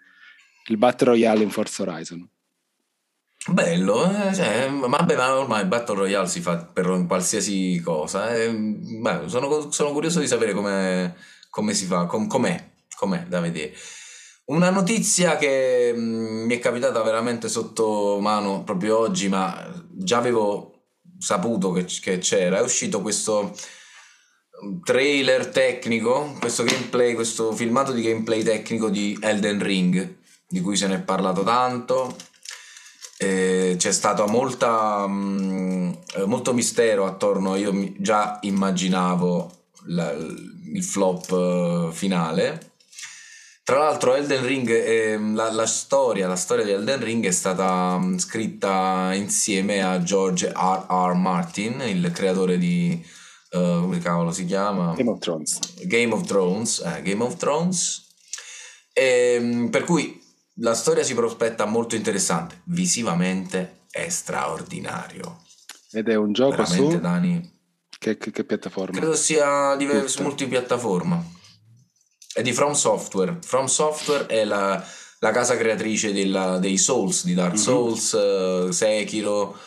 il 0.67 0.77
Battle 0.77 1.07
Royale 1.07 1.41
in 1.41 1.49
Forza 1.49 1.81
Horizon. 1.81 2.29
Bello, 3.47 4.05
eh, 4.11 4.35
cioè, 4.35 4.69
vabbè, 4.69 5.15
ma 5.15 5.39
ormai 5.39 5.61
il 5.61 5.67
Battle 5.67 5.95
Royale 5.95 6.27
si 6.27 6.39
fa 6.39 6.57
per 6.57 7.03
qualsiasi 7.07 7.81
cosa. 7.83 8.31
eh, 8.35 8.53
beh, 8.53 9.21
sono, 9.25 9.71
sono 9.71 9.91
curioso 9.91 10.19
di 10.19 10.27
sapere 10.27 10.53
come 10.53 11.73
si 11.73 11.85
fa, 11.85 12.05
com- 12.05 12.27
com'è, 12.27 12.73
com'è 12.95 13.25
da 13.25 13.39
vedere. 13.39 13.73
Una 14.47 14.69
notizia 14.69 15.35
che 15.35 15.91
mm, 15.93 16.45
mi 16.45 16.55
è 16.55 16.59
capitata 16.59 17.01
veramente 17.01 17.49
sotto 17.49 18.17
mano 18.21 18.63
proprio 18.63 18.97
oggi, 18.97 19.27
ma 19.27 19.69
già 19.91 20.17
avevo 20.17 20.83
saputo 21.19 21.71
che, 21.73 21.83
che 21.83 22.19
c'era, 22.19 22.59
è 22.59 22.61
uscito 22.61 23.01
questo 23.01 23.53
trailer 24.83 25.47
tecnico, 25.47 26.33
questo 26.39 26.63
gameplay, 26.63 27.13
questo 27.13 27.51
filmato 27.51 27.91
di 27.91 28.01
gameplay 28.01 28.41
tecnico 28.41 28.89
di 28.89 29.17
Elden 29.21 29.61
Ring, 29.61 30.17
di 30.47 30.61
cui 30.61 30.77
se 30.77 30.87
ne 30.87 30.95
è 30.95 31.01
parlato 31.01 31.43
tanto. 31.43 32.15
Eh, 33.17 33.75
c'è 33.77 33.91
stato 33.91 34.27
molta, 34.27 35.05
mm, 35.07 35.91
molto 36.25 36.53
mistero 36.53 37.05
attorno, 37.05 37.55
io 37.57 37.91
già 37.97 38.37
immaginavo 38.41 39.51
la- 39.87 40.11
il 40.13 40.83
flop 40.83 41.89
eh, 41.89 41.93
finale. 41.93 42.75
Tra 43.67 43.79
l'altro 43.79 44.15
Elden 44.15 44.45
Ring, 44.45 44.69
ehm, 44.69 45.35
la, 45.35 45.51
la 45.51 45.65
storia, 45.65 46.25
la 46.25 46.37
storia 46.37 46.63
di 46.63 46.71
Elden 46.71 47.03
Ring 47.03 47.25
è 47.25 47.31
stata 47.31 47.99
mm, 47.99 48.15
scritta 48.15 49.13
insieme 49.13 49.83
a 49.83 50.01
George 50.01 50.53
R. 50.55 50.85
R. 50.87 51.13
Martin, 51.15 51.81
il 51.81 52.09
creatore 52.13 52.57
di 52.57 53.05
uh, 53.51 53.81
come 53.81 53.99
cavolo 53.99 54.31
si 54.31 54.45
chiama? 54.45 54.93
Game 54.95 55.09
of 55.09 55.19
Thrones. 55.19 55.59
Game 55.83 56.13
of 56.13 56.25
Thrones, 56.25 56.79
eh, 56.79 57.01
Game 57.01 57.21
of 57.21 57.35
Thrones. 57.35 58.07
E, 58.93 59.67
per 59.69 59.83
cui 59.83 60.17
la 60.59 60.73
storia 60.73 61.03
si 61.03 61.13
prospetta 61.13 61.65
molto 61.65 61.97
interessante, 61.97 62.61
visivamente 62.67 63.79
è 63.91 64.07
straordinario. 64.07 65.41
Ed 65.91 66.07
è 66.07 66.15
un 66.15 66.31
gioco 66.31 66.55
Veramente, 66.55 66.91
su 66.93 66.99
Dani. 67.01 67.59
che, 67.99 68.17
che- 68.17 68.31
che 68.31 68.45
piattaforma? 68.45 68.97
Credo 68.97 69.15
sia 69.17 69.75
di 69.75 69.85
Tutto. 69.85 70.07
su 70.07 70.21
multipiattaforma. 70.21 71.35
È 72.37 72.43
di 72.43 72.53
From 72.53 72.73
Software. 72.73 73.39
From 73.43 73.65
Software 73.65 74.27
è 74.27 74.45
la, 74.45 74.83
la 75.19 75.31
casa 75.31 75.57
creatrice 75.57 76.13
della- 76.13 76.59
dei 76.59 76.77
Souls, 76.77 77.25
di 77.25 77.33
Dark 77.33 77.53
Mhm. 77.53 77.57
Souls, 77.57 78.13
eh, 78.13 78.67
Sekiro. 78.71 79.57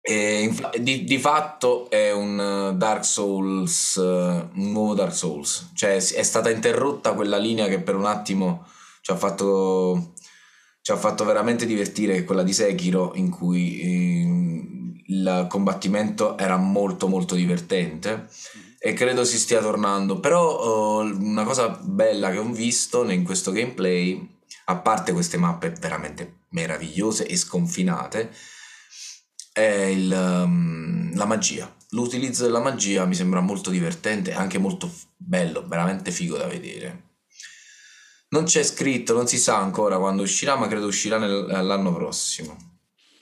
E 0.00 0.52
di, 0.78 1.02
di 1.02 1.18
fatto 1.18 1.90
è 1.90 2.12
un 2.12 2.38
eh, 2.74 2.76
Dark 2.76 3.04
Souls, 3.04 3.96
eh, 3.96 4.00
un 4.54 4.70
nuovo 4.70 4.94
Dark 4.94 5.14
Souls. 5.14 5.70
Cioè 5.74 5.96
è 5.96 6.22
stata 6.22 6.48
interrotta 6.48 7.12
quella 7.14 7.38
linea 7.38 7.66
che 7.66 7.80
per 7.80 7.96
un 7.96 8.04
attimo 8.06 8.64
ci 9.00 9.10
ha 9.10 9.16
fatto, 9.16 10.12
ci 10.80 10.92
ha 10.92 10.96
fatto 10.96 11.24
veramente 11.24 11.66
divertire, 11.66 12.22
quella 12.22 12.44
di 12.44 12.52
Sekiro, 12.52 13.12
in 13.16 13.30
cui 13.30 13.80
ehm, 13.80 14.92
il 15.06 15.46
combattimento 15.48 16.38
era 16.38 16.56
molto 16.56 17.08
molto 17.08 17.34
divertente 17.34 18.28
e 18.84 18.94
credo 18.94 19.24
si 19.24 19.38
stia 19.38 19.60
tornando. 19.60 20.18
Però 20.18 21.04
eh, 21.04 21.12
una 21.12 21.44
cosa 21.44 21.68
bella 21.68 22.32
che 22.32 22.38
ho 22.38 22.50
visto 22.50 23.08
in 23.08 23.22
questo 23.22 23.52
gameplay, 23.52 24.28
a 24.64 24.76
parte 24.76 25.12
queste 25.12 25.36
mappe 25.36 25.70
veramente 25.78 26.40
meravigliose 26.48 27.24
e 27.24 27.36
sconfinate, 27.36 28.32
è 29.52 29.60
il, 29.60 30.10
um, 30.10 31.14
la 31.14 31.26
magia. 31.26 31.72
L'utilizzo 31.90 32.42
della 32.42 32.58
magia 32.58 33.04
mi 33.04 33.14
sembra 33.14 33.40
molto 33.40 33.70
divertente 33.70 34.32
anche 34.32 34.58
molto 34.58 34.90
bello, 35.16 35.64
veramente 35.64 36.10
figo 36.10 36.36
da 36.36 36.48
vedere. 36.48 37.10
Non 38.30 38.44
c'è 38.44 38.64
scritto, 38.64 39.14
non 39.14 39.28
si 39.28 39.38
sa 39.38 39.58
ancora 39.58 39.98
quando 39.98 40.22
uscirà, 40.22 40.56
ma 40.56 40.66
credo 40.66 40.86
uscirà 40.86 41.18
nel- 41.18 41.46
l'anno 41.46 41.94
prossimo. 41.94 42.56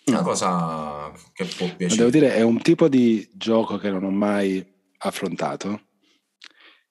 Una 0.06 0.22
cosa 0.22 1.12
che 1.34 1.44
può 1.44 1.66
piacere. 1.76 1.96
Devo 1.98 2.10
dire, 2.10 2.34
è 2.34 2.40
un 2.40 2.62
tipo 2.62 2.88
di 2.88 3.28
gioco 3.34 3.76
che 3.76 3.90
non 3.90 4.04
ho 4.04 4.10
mai 4.10 4.78
affrontato, 5.02 5.82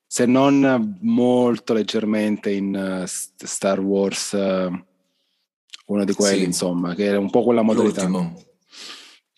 se 0.06 0.26
non 0.26 0.98
molto 1.02 1.74
leggermente 1.74 2.52
in 2.52 2.76
eh, 2.76 3.08
St- 3.08 3.46
Star 3.46 3.80
Wars, 3.80 4.34
eh, 4.34 4.86
uno 5.86 6.04
di 6.06 6.14
quelli, 6.14 6.40
Sì. 6.40 6.44
insomma, 6.46 6.94
che 6.96 7.06
era 7.06 7.20
un 7.20 7.30
po' 7.30 7.44
quella 7.44 7.62
modalità, 7.62 8.08
L'ultimo, 8.08 8.42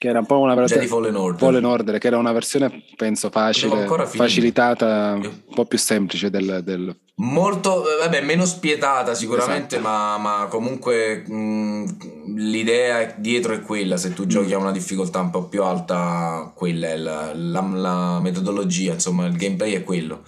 che 0.01 0.07
era 0.07 0.17
un 0.17 0.25
po' 0.25 0.39
una 0.39 0.55
Jedi 0.55 0.61
versione 0.61 0.87
Fallen 0.87 1.15
Order. 1.15 1.39
Fallen 1.39 1.63
Order, 1.63 1.97
che 1.99 2.07
era 2.07 2.17
una 2.17 2.31
versione, 2.31 2.85
penso, 2.95 3.29
facile, 3.29 3.85
facilitata, 4.07 5.11
un 5.13 5.53
po' 5.53 5.65
più 5.65 5.77
semplice 5.77 6.31
del... 6.31 6.61
del- 6.63 6.97
Molto, 7.17 7.83
eh, 7.87 7.97
vabbè, 7.99 8.21
meno 8.23 8.45
spietata 8.45 9.13
sicuramente, 9.13 9.75
Esatto. 9.75 9.87
ma, 9.93 10.17
ma 10.17 10.47
comunque 10.49 11.17
mh, 11.23 11.97
l'idea 12.35 13.13
dietro 13.15 13.53
è 13.53 13.61
quella, 13.61 13.95
se 13.95 14.13
tu 14.15 14.25
giochi 14.25 14.53
a 14.53 14.57
una 14.57 14.71
difficoltà 14.71 15.19
un 15.19 15.29
po' 15.29 15.43
più 15.47 15.61
alta, 15.61 16.51
quella 16.55 16.87
è 16.87 16.97
la, 16.97 17.31
la- 17.35 17.61
la 17.71 18.19
metodologia, 18.21 18.93
insomma 18.93 19.27
il 19.27 19.37
gameplay 19.37 19.73
è 19.73 19.83
quello. 19.83 20.23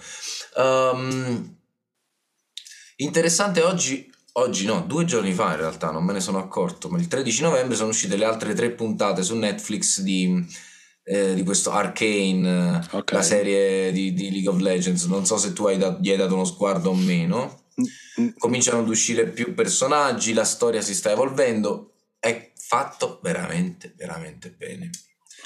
Ehm, 0.56 1.56
interessante 2.98 3.60
oggi, 3.60 4.08
oggi 4.36 4.64
no, 4.66 4.82
due 4.82 5.04
giorni 5.04 5.32
fa 5.32 5.50
in 5.52 5.56
realtà, 5.58 5.90
non 5.90 6.04
me 6.04 6.12
ne 6.12 6.20
sono 6.20 6.38
accorto, 6.38 6.88
ma 6.88 6.98
il 6.98 7.08
13 7.08 7.42
novembre 7.42 7.76
sono 7.76 7.90
uscite 7.90 8.16
le 8.16 8.24
altre 8.24 8.54
tre 8.54 8.70
puntate 8.70 9.22
su 9.22 9.36
Netflix 9.36 10.00
di, 10.00 10.44
eh, 11.04 11.34
di 11.34 11.42
questo 11.44 11.70
Arcane, 11.70 12.86
Ok. 12.92 13.12
la 13.12 13.22
serie 13.22 13.92
di, 13.92 14.12
di 14.12 14.30
League 14.30 14.48
of 14.48 14.58
Legends. 14.60 15.04
Non 15.06 15.24
so 15.26 15.36
se 15.36 15.52
tu 15.52 15.66
hai 15.66 15.78
dat- 15.78 16.00
gli 16.00 16.10
hai 16.10 16.16
dato 16.16 16.34
uno 16.34 16.44
sguardo 16.44 16.90
o 16.90 16.94
meno. 16.94 17.62
Mm, 18.20 18.28
Cominciano 18.38 18.80
ad 18.80 18.88
uscire 18.88 19.26
più 19.28 19.54
personaggi, 19.54 20.32
la 20.32 20.44
storia 20.44 20.80
si 20.80 20.94
sta 20.94 21.10
evolvendo. 21.10 21.92
È 22.18 22.52
fatto 22.56 23.20
veramente, 23.22 23.92
veramente 23.96 24.50
bene. 24.56 24.90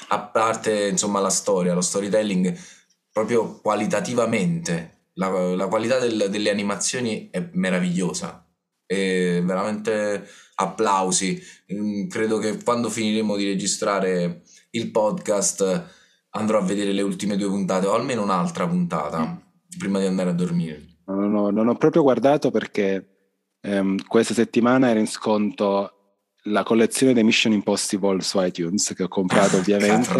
A 0.09 0.19
parte, 0.21 0.87
insomma, 0.87 1.19
la 1.19 1.29
storia, 1.29 1.73
lo 1.73 1.81
storytelling, 1.81 2.57
proprio 3.11 3.59
qualitativamente, 3.61 5.07
la, 5.13 5.29
la 5.55 5.67
qualità 5.67 5.99
del- 5.99 6.27
delle 6.29 6.49
animazioni 6.49 7.29
è 7.31 7.49
meravigliosa. 7.53 8.45
E 8.91 9.43
veramente 9.45 10.27
applausi. 10.55 11.39
Mm, 11.71 12.07
Credo 12.07 12.39
che 12.39 12.63
quando 12.63 12.89
finiremo 12.89 13.35
di 13.35 13.45
registrare 13.45 14.41
il 14.71 14.89
podcast 14.89 15.85
andrò 16.31 16.57
a 16.57 16.63
vedere 16.63 16.91
le 16.91 17.03
ultime 17.03 17.37
due 17.37 17.49
puntate 17.49 17.85
o 17.85 17.93
almeno 17.93 18.23
un'altra 18.23 18.67
puntata 18.67 19.39
prima 19.77 19.99
di 19.99 20.05
andare 20.07 20.31
a 20.31 20.33
dormire. 20.33 20.97
Non 21.05 21.35
ho, 21.35 21.49
non 21.51 21.67
ho 21.67 21.75
proprio 21.75 22.01
guardato 22.01 22.49
perché 22.49 23.17
ehm, 23.61 24.05
questa 24.07 24.33
settimana 24.33 24.89
era 24.89 24.99
in 24.99 25.07
sconto 25.07 25.93
la 26.43 26.63
collezione 26.63 27.13
dei 27.13 27.23
Mission 27.23 27.53
Impossible 27.53 28.21
su 28.21 28.41
iTunes 28.41 28.93
che 28.95 29.03
ho 29.03 29.07
comprato 29.07 29.57
ovviamente. 29.61 30.11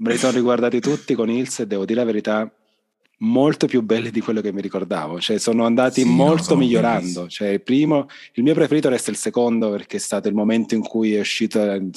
Me 0.00 0.12
li 0.12 0.16
sono 0.16 0.32
riguardati 0.32 0.80
tutti 0.80 1.14
con 1.14 1.28
Ilse 1.28 1.62
e 1.62 1.66
devo 1.66 1.84
dire 1.84 1.98
la 1.98 2.06
verità, 2.06 2.48
molto 3.18 3.66
più 3.66 3.82
belli 3.82 4.10
di 4.10 4.20
quello 4.20 4.40
che 4.40 4.52
mi 4.52 4.60
ricordavo. 4.60 5.20
Cioè, 5.20 5.38
sono 5.38 5.64
andati 5.64 6.02
Sì, 6.02 6.08
no, 6.08 6.14
molto 6.14 6.42
sono 6.44 6.60
migliorando. 6.60 7.28
Cioè, 7.28 7.48
il 7.48 7.62
primo, 7.62 8.06
il 8.34 8.42
mio 8.42 8.54
preferito 8.54 8.88
resta 8.88 9.10
il 9.10 9.16
secondo 9.16 9.70
perché 9.70 9.96
è 9.96 10.00
stato 10.00 10.28
il 10.28 10.34
momento 10.34 10.74
in 10.74 10.82
cui 10.82 11.14
è 11.14 11.20
uscito 11.20 11.64
nel 11.64 11.90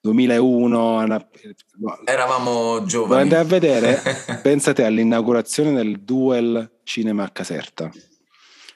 2001. 0.00 0.94
una- 1.02 1.28
Eravamo 2.04 2.74
Lo 2.78 2.84
giovani. 2.84 3.22
andai 3.22 3.40
a 3.40 3.44
vedere, 3.44 4.00
pensate 4.42 4.84
all'inaugurazione 4.84 5.72
del 5.72 6.00
Duel 6.00 6.70
Cinema 6.84 7.24
a 7.24 7.30
Caserta. 7.30 7.90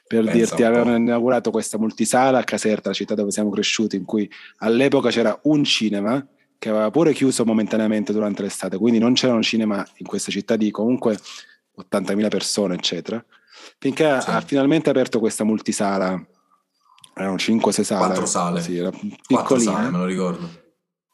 Per 0.07 0.23
Pensa 0.23 0.37
dirti, 0.37 0.61
un 0.61 0.67
avevano 0.67 0.95
inaugurato 0.97 1.49
questa 1.49 1.79
multisala 1.79 2.37
a 2.37 2.43
Caserta, 2.43 2.89
la 2.89 2.95
città 2.95 3.15
dove 3.15 3.31
siamo 3.31 3.49
cresciuti, 3.49 3.95
in 3.95 4.05
cui 4.05 4.29
all'epoca 4.57 5.09
c'era 5.09 5.37
un 5.43 5.63
cinema 5.63 6.25
che 6.59 6.69
aveva 6.69 6.91
pure 6.91 7.11
chiuso 7.13 7.43
momentaneamente 7.43 8.13
durante 8.13 8.43
l'estate, 8.43 8.77
quindi 8.77 8.99
non 8.99 9.13
c'erano 9.13 9.41
cinema 9.41 9.85
in 9.97 10.05
questa 10.05 10.31
città 10.31 10.55
di 10.55 10.69
comunque 10.69 11.17
80.000 11.77 12.27
persone, 12.29 12.75
eccetera. 12.75 13.23
Finché 13.79 14.05
ha- 14.05 14.21
Sì. 14.21 14.29
ha 14.29 14.41
finalmente 14.41 14.89
aperto 14.89 15.19
questa 15.19 15.43
multisala, 15.43 16.23
erano 17.15 17.35
5-6 17.37 17.83
sale. 17.83 18.05
Quattro 18.07 18.25
sale. 18.25 18.61
Sì, 18.61 18.77
era 18.77 18.91
piccolina 19.27 19.71
sale, 19.73 19.89
me 19.89 19.97
lo 19.97 20.05
ricordo. 20.05 20.63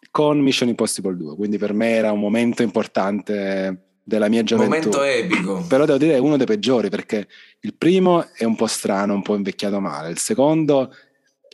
con 0.09 0.39
Mission 0.39 0.67
Impossible 0.69 1.15
2, 1.15 1.35
quindi 1.35 1.57
per 1.57 1.73
me 1.73 1.91
era 1.91 2.11
un 2.11 2.19
momento 2.19 2.63
importante 2.63 3.85
della 4.03 4.27
mia 4.27 4.43
gioventù. 4.43 4.73
Momento 4.89 5.03
epico. 5.03 5.63
Però 5.69 5.85
devo 5.85 5.97
dire 5.97 6.15
è 6.15 6.17
uno 6.17 6.35
dei 6.35 6.45
peggiori 6.45 6.89
perché 6.89 7.27
il 7.61 7.75
primo 7.75 8.25
è 8.33 8.43
un 8.43 8.55
po' 8.57 8.67
strano, 8.67 9.13
un 9.13 9.21
po' 9.21 9.35
invecchiato 9.35 9.79
male, 9.79 10.09
il 10.09 10.17
secondo 10.17 10.91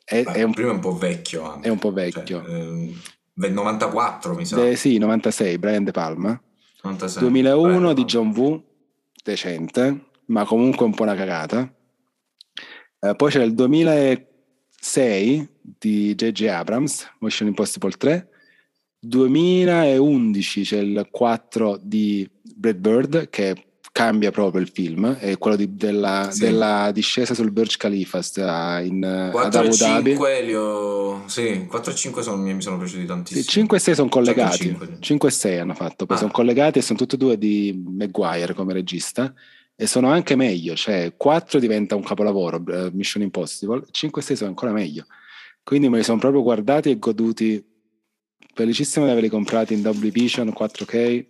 è, 0.04 0.24
Beh, 0.24 0.32
è 0.32 0.42
un, 0.44 0.50
il 0.50 0.56
primo 0.56 0.72
è 0.72 0.74
un 0.74 0.80
po' 0.80 0.96
vecchio 0.98 1.44
anche. 1.44 1.68
è 1.68 1.72
un 1.72 1.78
po' 1.78 1.90
Cioè, 1.94 2.04
vecchio. 2.06 2.46
ehm, 2.48 2.94
del 3.34 3.52
94 3.54 4.34
mi 4.34 4.46
sa. 4.46 4.56
De- 4.56 4.76
sì, 4.76 4.98
96, 4.98 5.58
Brian 5.60 5.84
De 5.84 5.92
Palma. 5.92 6.42
96. 6.82 7.22
2001 7.22 7.74
Bello. 7.78 7.94
di 7.94 8.06
John 8.06 8.34
Woo, 8.36 8.64
decente, 9.32 10.06
ma 10.26 10.46
comunque 10.46 10.86
un 10.86 10.94
po' 10.94 11.04
una 11.04 11.16
cagata. 11.16 11.74
Eh, 13.00 13.16
poi 13.16 13.30
c'è 13.30 13.44
il 13.44 13.54
2006 13.54 15.50
di 15.62 16.16
J.J. 16.16 16.48
Abrams, 16.48 17.16
Mission 17.20 17.48
Impossible 17.48 17.92
3. 17.92 18.30
2011 19.00 20.64
c'è 20.64 20.80
il 20.80 21.08
4 21.12 21.80
di 21.82 22.28
Brad 22.42 22.78
Bird 22.78 23.30
che 23.30 23.67
cambia 23.98 24.30
proprio 24.30 24.62
il 24.62 24.70
film, 24.72 25.16
è 25.16 25.40
quello 25.40 25.56
di- 25.56 25.76
della, 25.76 26.28
Sì. 26.30 26.42
della 26.42 26.92
discesa 26.94 27.34
sul 27.34 27.50
Burj 27.50 27.78
Khalifa 27.78 28.20
in, 28.82 29.04
ad 29.04 29.32
4 29.32 29.60
Abu 29.60 29.74
e 29.74 29.78
Dhabi. 29.78 30.10
5 30.12 30.42
li 30.44 30.54
ho... 30.54 31.24
Sì, 31.28 31.66
4 31.68 31.92
e 31.92 31.96
5 31.96 32.22
sono, 32.22 32.38
mi 32.44 32.62
sono 32.62 32.78
piaciuti 32.78 33.02
Sì, 33.02 33.08
tantissimo. 33.08 33.44
5 33.44 33.78
e 33.78 33.80
6 33.80 33.96
sono 33.96 34.10
collegati, 34.10 34.58
5. 34.58 34.98
5 35.00 35.30
e 35.30 35.32
6 35.32 35.58
hanno 35.58 35.74
fatto, 35.74 36.06
poi 36.06 36.16
Ah. 36.16 36.20
sono 36.20 36.32
collegati 36.32 36.78
e 36.78 36.84
sono 36.84 37.00
tutti 37.00 37.16
e 37.16 37.18
due 37.18 37.38
di 37.40 37.84
Maguire 37.88 38.54
come 38.54 38.74
regista 38.74 39.34
e 39.76 39.88
sono 39.88 40.10
anche 40.12 40.36
meglio, 40.36 40.76
cioè 40.76 41.14
4 41.18 41.60
diventa 41.60 41.96
un 41.96 42.04
capolavoro, 42.04 42.64
eh, 42.68 42.92
Mission 42.94 43.24
Impossible, 43.24 43.84
5 43.90 44.22
e 44.22 44.24
6 44.26 44.36
sono 44.36 44.50
ancora 44.50 44.72
meglio. 44.74 45.06
Quindi 45.64 45.90
me 45.90 45.98
li 45.98 46.04
sono 46.04 46.20
proprio 46.20 46.44
guardati 46.44 46.92
e 46.92 47.00
goduti, 47.00 47.66
felicissimo 48.54 49.06
di 49.06 49.12
averli 49.12 49.30
comprati 49.30 49.74
in 49.74 49.82
Double 49.82 50.12
Vision 50.12 50.54
4K. 50.54 51.26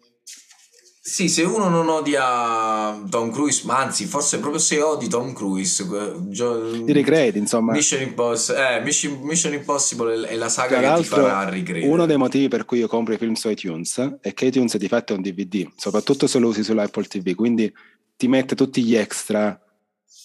Sì, 1.10 1.30
se 1.30 1.44
uno 1.44 1.70
non 1.70 1.88
odia 1.88 3.02
Tom 3.10 3.32
Cruise, 3.32 3.62
ma 3.66 3.78
anzi, 3.80 4.04
forse 4.04 4.40
proprio 4.40 4.60
se 4.60 4.82
odi 4.82 5.08
Tom 5.08 5.32
Cruise, 5.32 5.88
gio- 6.28 6.84
Ti 6.84 6.92
ricredi, 6.92 7.40
insomma. 7.40 7.72
Mission, 7.72 8.02
Imposs- 8.02 8.50
eh, 8.50 8.82
Mission, 8.84 9.18
Mission 9.22 9.54
Impossible 9.54 10.28
è 10.28 10.36
la 10.36 10.50
saga 10.50 10.80
Tra 10.80 10.96
che 10.96 11.04
ti 11.04 11.08
farà 11.08 11.48
ricredere. 11.48 11.90
uno 11.90 12.06
dei 12.06 12.18
motivi 12.18 12.50
per 12.50 12.66
cui 12.66 12.80
io 12.80 12.90
compro 12.90 13.14
i 13.14 13.18
film 13.18 13.36
su 13.36 13.48
iTunes 13.50 14.18
è 14.20 14.34
che 14.34 14.48
iTunes 14.48 14.76
di 14.76 14.90
fatto 14.90 15.14
è 15.14 15.16
un 15.16 15.22
DVD, 15.22 15.66
soprattutto 15.78 16.28
se 16.28 16.40
lo 16.40 16.50
usi 16.50 16.62
sull'Apple 16.62 17.06
TV, 17.06 17.36
quindi 17.36 17.74
ti 18.18 18.28
mette 18.28 18.54
tutti 18.56 18.84
gli 18.84 18.96
extra, 18.98 19.58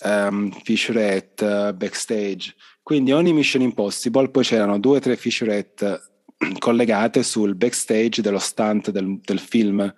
um, 0.03 0.51
featurette, 0.65 1.45
uh, 1.45 1.73
backstage. 1.77 2.57
Quindi 2.83 3.13
ogni 3.13 3.33
Mission 3.33 3.63
Impossible, 3.63 4.31
poi 4.31 4.43
c'erano 4.43 4.81
due 4.81 4.97
o 4.97 5.01
tre 5.01 5.17
featurette 5.17 6.01
collegate 6.59 7.23
sul 7.23 7.55
backstage 7.55 8.21
dello 8.21 8.41
stunt 8.41 8.91
del, 8.91 9.21
del 9.25 9.39
film 9.39 9.95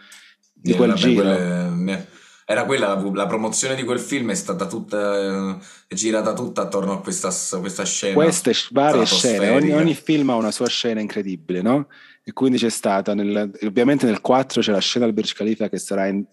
di 0.65 0.75
quel 0.75 0.89
Vabbè, 0.91 1.01
giro. 1.01 1.23
quelle- 1.23 2.09
era 2.47 2.65
quella 2.65 2.95
la, 2.95 3.11
la 3.13 3.27
promozione 3.27 3.75
di 3.75 3.85
quel 3.85 3.99
film 3.99 4.31
è 4.31 4.35
stata 4.35 4.67
tutta 4.67 5.59
è 5.87 5.95
girata 5.95 6.33
tutta 6.35 6.63
attorno 6.63 6.93
a 6.93 7.01
questa, 7.01 7.31
questa 7.59 7.85
scena 7.85 8.15
Queste 8.15 8.53
varie 8.71 9.05
scene, 9.07 9.51
ogni, 9.51 9.73
ogni 9.73 9.95
film 9.95 10.31
ha 10.31 10.35
una 10.37 10.51
sua 10.51 10.69
scena 10.69 11.01
incredibile, 11.01 11.63
no? 11.63 11.89
E 12.23 12.33
quindi 12.33 12.59
c'è 12.59 12.71
stata, 12.71 13.15
nel- 13.15 13.51
ovviamente 13.63 14.07
nel 14.07 14.21
4 14.23 14.63
c'è 14.63 14.73
la 14.73 14.81
scena 14.81 15.05
del 15.05 15.15
Burj 15.15 15.33
Khalifa 15.33 15.69
che 15.69 15.79
sarà 15.79 16.07
in- 16.07 16.25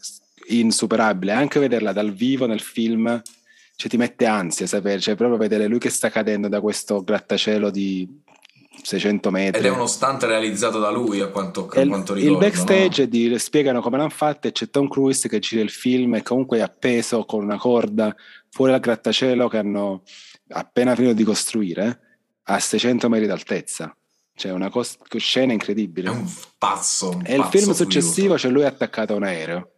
insuperabile, 0.48 1.34
anche 1.34 1.60
vederla 1.60 1.92
dal 1.94 2.14
vivo 2.14 2.46
nel 2.46 2.62
film, 2.62 3.22
cioè 3.76 3.90
ti 3.90 3.98
mette 3.98 4.26
ansia 4.26 4.68
sapere, 4.68 5.00
cioè 5.00 5.16
proprio 5.16 5.38
vedere 5.38 5.68
lui 5.68 5.80
che 5.80 5.90
sta 5.90 6.10
cadendo 6.10 6.48
da 6.48 6.62
questo 6.62 7.04
grattacielo 7.04 7.70
di 7.70 8.08
600 8.84 9.32
metri. 9.32 9.60
ed 9.60 9.66
è 9.66 9.70
uno 9.70 9.86
stunt 9.86 10.24
realizzato 10.24 10.80
da 10.80 10.90
lui 10.90 11.20
a 11.20 11.28
quanto, 11.28 11.68
a 11.68 11.82
il, 11.82 11.88
quanto 11.90 12.14
il 12.14 12.20
ricordo 12.22 12.40
backstage 12.40 13.04
no? 13.04 13.08
di- 13.10 13.40
spiegano 13.40 13.82
come 13.82 13.98
l'hanno 13.98 14.10
fatto 14.10 14.48
e 14.48 14.52
c'è 14.52 14.70
Tom 14.70 14.88
Cruise 14.88 15.28
che 15.28 15.40
gira 15.40 15.62
il 15.62 15.70
film 15.70 16.16
e 16.16 16.24
comunque 16.24 16.58
è 16.60 16.62
appeso 16.62 17.26
con 17.26 17.44
una 17.44 17.58
corda 17.58 18.16
fuori 18.50 18.72
dal 18.72 18.80
grattacielo 18.82 19.48
che 19.48 19.58
hanno 19.58 20.04
appena 20.50 20.96
finito 20.96 21.14
di 21.14 21.24
costruire 21.24 22.00
a 22.44 22.60
600 22.60 23.10
metri 23.10 23.28
d'altezza. 23.28 23.96
Cioè 24.34 24.52
una 24.52 24.70
cos- 24.70 24.98
scena 25.18 25.52
incredibile. 25.54 26.08
è 26.08 26.12
un 26.12 26.28
pazzo 26.58 27.10
un 27.10 27.22
E 27.26 27.34
il 27.34 27.38
pazzo 27.42 27.50
film 27.52 27.72
furioso. 27.74 27.84
successivo 27.84 28.36
c'è 28.36 28.50
lui 28.50 28.64
attaccato 28.64 29.14
a 29.14 29.18
un 29.18 29.24
aereo 29.24 29.72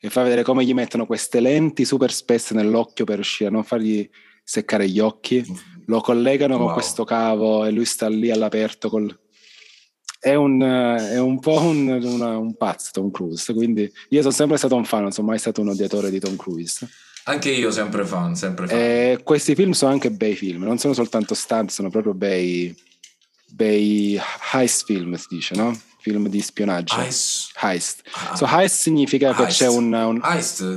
e 0.00 0.10
fa 0.10 0.22
vedere 0.22 0.42
come 0.42 0.64
gli 0.64 0.74
mettono 0.74 1.06
queste 1.06 1.40
lenti 1.40 1.84
super 1.84 2.10
spesse 2.12 2.54
nell'occhio 2.54 3.04
per 3.04 3.16
riuscire 3.16 3.50
a 3.50 3.52
non 3.52 3.62
fargli 3.62 4.08
seccare 4.42 4.88
gli 4.88 4.98
occhi. 4.98 5.44
Lo 5.88 6.00
collegano 6.00 6.56
con 6.56 6.66
Wow. 6.66 6.74
questo 6.74 7.04
cavo 7.04 7.64
e 7.64 7.70
lui 7.70 7.84
sta 7.84 8.08
lì 8.08 8.30
all'aperto 8.30 8.88
col... 8.88 9.18
È 10.20 10.34
un, 10.34 10.60
eh, 10.60 11.12
è 11.12 11.18
un 11.20 11.38
po' 11.38 11.60
un, 11.60 11.86
una- 11.88 12.36
un 12.38 12.56
pazzo 12.56 12.90
Tom 12.92 13.10
Cruise, 13.12 13.52
quindi 13.54 13.90
io 14.08 14.20
sono 14.20 14.32
sempre 14.32 14.56
stato 14.56 14.74
un 14.74 14.84
fan, 14.84 15.02
non 15.02 15.12
sono 15.12 15.28
mai 15.28 15.38
stato 15.38 15.60
un 15.60 15.68
odiatore 15.68 16.10
di 16.10 16.18
Tom 16.18 16.34
Cruise. 16.36 16.88
anche 17.24 17.50
io 17.50 17.70
sempre 17.70 18.04
fan 18.04 18.34
sempre 18.34 18.66
fan 18.66 18.76
E 18.78 19.20
questi 19.22 19.54
film 19.54 19.70
sono 19.72 19.92
anche 19.92 20.10
bei 20.10 20.34
film, 20.34 20.64
non 20.64 20.78
sono 20.78 20.92
soltanto 20.92 21.34
stunt, 21.34 21.70
sono 21.70 21.88
proprio 21.88 22.14
bei, 22.14 22.74
bei 23.52 24.18
heist 24.52 24.84
film, 24.86 25.14
si 25.14 25.26
dice, 25.30 25.54
no? 25.54 25.78
Film 26.08 26.28
di 26.28 26.40
spionaggio. 26.40 26.96
Heist 26.96 27.50
Heist. 27.60 28.02
ah, 28.12 28.34
So, 28.36 28.46
heist 28.46 28.76
significa 28.76 29.34
che 29.34 29.42
Heist. 29.44 29.58
c'è 29.58 29.68
un- 29.68 29.92
un- 29.92 30.20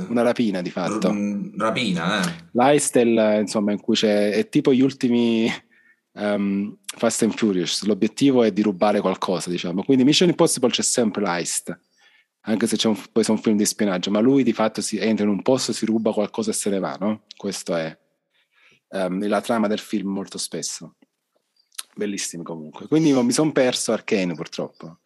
una 0.08 0.22
rapina 0.22 0.60
di 0.62 0.70
fatto. 0.70 1.10
R- 1.10 1.50
rapina 1.56 2.20
eh 2.22 2.34
L'heist 2.52 2.96
è, 2.96 3.00
il- 3.00 3.38
insomma, 3.40 3.72
in 3.72 3.80
cui 3.80 3.94
c'è, 3.94 4.32
è 4.32 4.48
tipo 4.48 4.72
gli 4.72 4.80
ultimi 4.82 5.50
um, 6.14 6.76
Fast 6.96 7.22
and 7.22 7.34
Furious. 7.34 7.84
L'obiettivo 7.84 8.42
è 8.42 8.52
di 8.52 8.60
rubare 8.62 9.00
qualcosa, 9.00 9.48
diciamo. 9.48 9.82
Quindi 9.82 10.04
Mission 10.04 10.28
Impossible 10.28 10.70
c'è 10.70 10.82
sempre 10.82 11.22
l'heist, 11.22 11.78
anche 12.42 12.66
se 12.66 12.76
c'è 12.76 12.88
un, 12.88 12.98
poi 13.10 13.24
sono 13.24 13.38
film 13.38 13.56
di 13.56 13.64
spionaggio, 13.64 14.10
ma 14.10 14.20
lui 14.20 14.42
di 14.42 14.52
fatto 14.52 14.80
si 14.82 14.98
entra 14.98 15.24
in 15.24 15.30
un 15.30 15.40
posto, 15.42 15.72
si 15.72 15.86
ruba 15.86 16.12
qualcosa 16.12 16.50
e 16.50 16.54
se 16.54 16.68
ne 16.70 16.78
va, 16.80 16.96
no? 17.00 17.22
Questo 17.36 17.74
è 17.74 17.96
um, 18.88 19.26
la 19.26 19.40
trama 19.40 19.68
del 19.68 19.78
film 19.78 20.10
molto 20.10 20.36
spesso. 20.36 20.96
Bellissimi 21.94 22.42
comunque. 22.42 22.86
Quindi 22.88 23.12
mi 23.12 23.32
sono 23.32 23.52
perso 23.52 23.92
Arcane 23.92 24.34
purtroppo. 24.34 24.98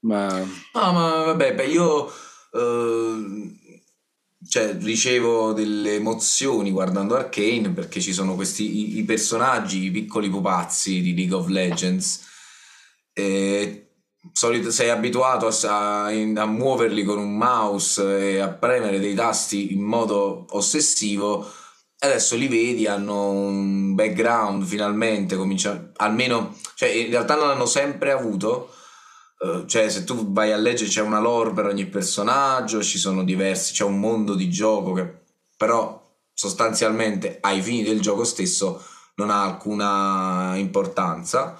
Ma 0.00 0.26
Ah, 0.72 0.92
ma 0.92 1.24
vabbè, 1.24 1.54
beh, 1.54 1.66
io 1.66 2.08
eh, 2.52 3.58
cioè, 4.48 4.76
ricevo 4.80 5.52
delle 5.52 5.94
emozioni 5.94 6.70
guardando 6.70 7.14
Arcane 7.16 7.70
perché 7.70 8.00
ci 8.00 8.12
sono 8.12 8.34
questi 8.34 8.96
i, 8.96 8.98
i 8.98 9.04
personaggi, 9.04 9.84
i 9.84 9.90
piccoli 9.90 10.28
pupazzi 10.28 11.00
di 11.00 11.14
League 11.14 11.34
of 11.36 11.46
Legends. 11.48 12.28
E 13.12 13.86
solito 14.32 14.70
sei 14.70 14.90
abituato 14.90 15.46
a, 15.46 16.04
a- 16.04 16.06
a 16.08 16.46
muoverli 16.46 17.04
con 17.04 17.18
un 17.18 17.36
mouse 17.36 18.32
e 18.34 18.38
a 18.38 18.48
premere 18.48 18.98
dei 18.98 19.14
tasti 19.14 19.72
in 19.72 19.80
modo 19.82 20.46
ossessivo. 20.50 21.50
Adesso 22.04 22.34
li 22.34 22.48
vedi, 22.48 22.88
hanno 22.88 23.30
un 23.30 23.94
background 23.94 24.64
finalmente, 24.64 25.36
comincia, 25.36 25.92
almeno, 25.98 26.56
cioè 26.74 26.88
in 26.88 27.10
realtà 27.10 27.36
non 27.36 27.48
hanno 27.48 27.64
sempre 27.64 28.10
avuto, 28.10 28.74
eh, 29.38 29.62
cioè 29.68 29.88
se 29.88 30.02
tu 30.02 30.32
vai 30.32 30.50
a 30.50 30.56
leggere 30.56 30.90
c'è 30.90 31.00
una 31.00 31.20
lore 31.20 31.52
per 31.52 31.66
ogni 31.66 31.86
personaggio, 31.86 32.82
ci 32.82 32.98
sono 32.98 33.22
diversi, 33.22 33.72
c'è 33.72 33.84
un 33.84 34.00
mondo 34.00 34.34
di 34.34 34.50
gioco 34.50 34.92
che 34.94 35.20
però 35.56 36.00
sostanzialmente 36.34 37.38
ai 37.40 37.62
fini 37.62 37.84
del 37.84 38.00
gioco 38.00 38.24
stesso 38.24 38.82
non 39.14 39.30
ha 39.30 39.44
alcuna 39.44 40.54
importanza. 40.56 41.56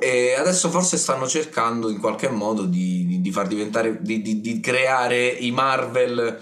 E 0.00 0.34
adesso 0.34 0.70
forse 0.70 0.96
stanno 0.96 1.26
cercando 1.26 1.88
in 1.90 1.98
qualche 1.98 2.28
modo 2.28 2.62
di, 2.64 3.20
di- 3.20 3.32
far 3.32 3.48
diventare, 3.48 4.00
di, 4.00 4.22
di- 4.22 4.40
di 4.40 4.60
creare 4.60 5.26
i 5.26 5.50
Marvel, 5.50 6.40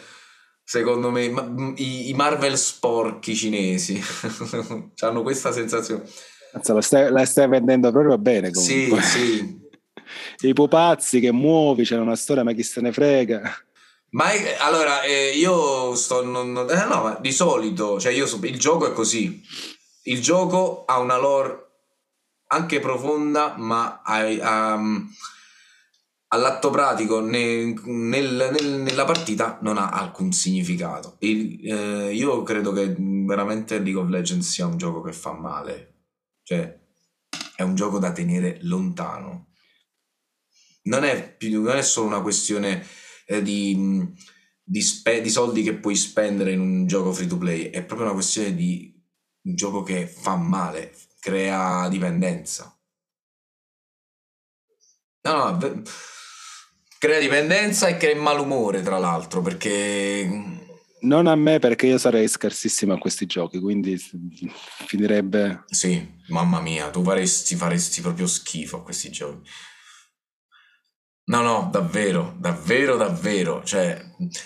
secondo 0.68 1.11
me, 1.12 1.29
ma- 1.31 1.72
i, 1.76 2.09
i 2.09 2.12
Marvel 2.14 2.59
sporchi 2.59 3.37
cinesi. 3.37 4.02
Hanno 4.98 5.22
questa 5.22 5.52
sensazione. 5.52 6.02
Cazzo, 6.50 6.74
la, 6.74 6.81
stai, 6.83 7.11
la 7.12 7.24
stai 7.24 7.48
vendendo 7.48 7.92
proprio 7.92 8.18
bene 8.18 8.52
Sì, 8.52 8.88
comunque. 8.88 9.02
sì. 9.02 9.64
I 10.48 10.52
pupazzi 10.52 11.20
che 11.20 11.31
muovi, 11.31 11.85
c'è 11.85 11.96
una 11.96 12.16
storia, 12.16 12.42
ma 12.42 12.52
chi 12.52 12.64
se 12.64 12.81
ne 12.81 12.92
frega. 12.92 13.42
Ma 14.11 14.31
è- 14.33 14.57
allora, 14.59 15.02
eh, 15.02 15.31
io 15.37 15.94
sto. 15.94 16.24
Non, 16.24 16.50
non- 16.52 16.68
eh, 16.68 16.85
no, 16.87 17.02
ma 17.02 17.18
di 17.20 17.31
solito, 17.33 18.00
cioè 18.00 18.12
io 18.12 18.26
il 18.42 18.59
gioco 18.59 18.88
è 18.88 18.92
così. 18.92 19.40
Il 20.05 20.20
gioco 20.20 20.85
ha 20.85 20.98
una 20.98 21.16
lore 21.16 21.62
anche 22.48 22.81
profonda, 22.81 23.55
ma 23.57 24.02
hai- 24.05 24.40
ha- 24.40 24.81
all'atto 26.37 26.70
pratico, 26.70 27.20
ne- 27.20 27.75
nel- 27.85 28.51
nel- 28.53 28.81
nella 28.81 29.05
partita, 29.05 29.59
non 29.62 29.79
ha 29.79 29.90
alcun 29.90 30.33
significato. 30.33 31.16
Il- 31.20 31.68
eh, 31.70 32.14
io 32.14 32.42
credo 32.42 32.72
che 32.72 32.94
veramente 32.99 33.79
League 33.81 34.01
of 34.01 34.09
Legends 34.09 34.49
sia 34.49 34.66
un 34.66 34.77
gioco 34.77 35.03
che 35.03 35.12
fa 35.12 35.33
male. 35.33 35.94
Cioè, 36.42 36.79
è 37.57 37.62
un 37.62 37.75
gioco 37.75 37.99
da 37.99 38.12
tenere 38.12 38.59
lontano. 38.62 39.49
Non 40.85 41.03
è, 41.05 41.35
più, 41.37 41.62
non 41.62 41.77
è 41.77 41.83
solo 41.83 42.07
una 42.07 42.22
questione 42.22 42.85
eh, 43.27 43.42
di, 43.42 44.05
di 44.62 44.81
spe- 44.83 45.20
di 45.20 45.31
soldi 45.31 45.62
che 45.62 45.75
puoi 45.75 45.96
spendere 45.96 46.53
in 46.53 46.61
un 46.61 46.87
gioco 46.87 47.12
free 47.12 47.27
to 47.27 47.38
play, 47.38 47.70
è 47.70 47.83
proprio 47.85 48.07
una 48.07 48.14
questione 48.14 48.55
di 48.55 48.94
un 49.42 49.55
gioco 49.57 49.83
che 49.83 50.07
fa 50.07 50.37
male, 50.37 50.94
crea 51.20 51.88
dipendenza. 51.88 52.70
No, 55.25 55.33
no, 55.59 55.83
crea 56.99 57.19
dipendenza 57.19 57.89
e 57.89 57.97
crea 57.97 58.17
malumore, 58.17 58.83
tra 58.83 58.99
l'altro, 58.99 59.41
perché 59.43 60.29
Non 61.01 61.27
a 61.27 61.35
me 61.37 61.59
perché 61.59 61.87
io 61.87 61.99
sarei 61.99 62.27
scarsissimo 62.29 62.95
a 62.95 62.99
questi 62.99 63.27
giochi, 63.27 63.59
quindi 63.61 63.97
finirebbe... 64.87 65.65
sì, 65.67 66.21
mamma 66.29 66.61
mia, 66.61 66.91
tu 66.91 67.03
faresti, 67.03 67.55
faresti 67.55 68.01
proprio 68.01 68.27
schifo 68.27 68.79
a 68.79 68.83
questi 68.83 69.11
giochi. 69.11 69.49
No, 71.29 71.41
no, 71.43 71.69
davvero, 71.73 72.37
davvero, 72.39 72.97
davvero. 72.97 73.63
Cioè, 73.65 74.01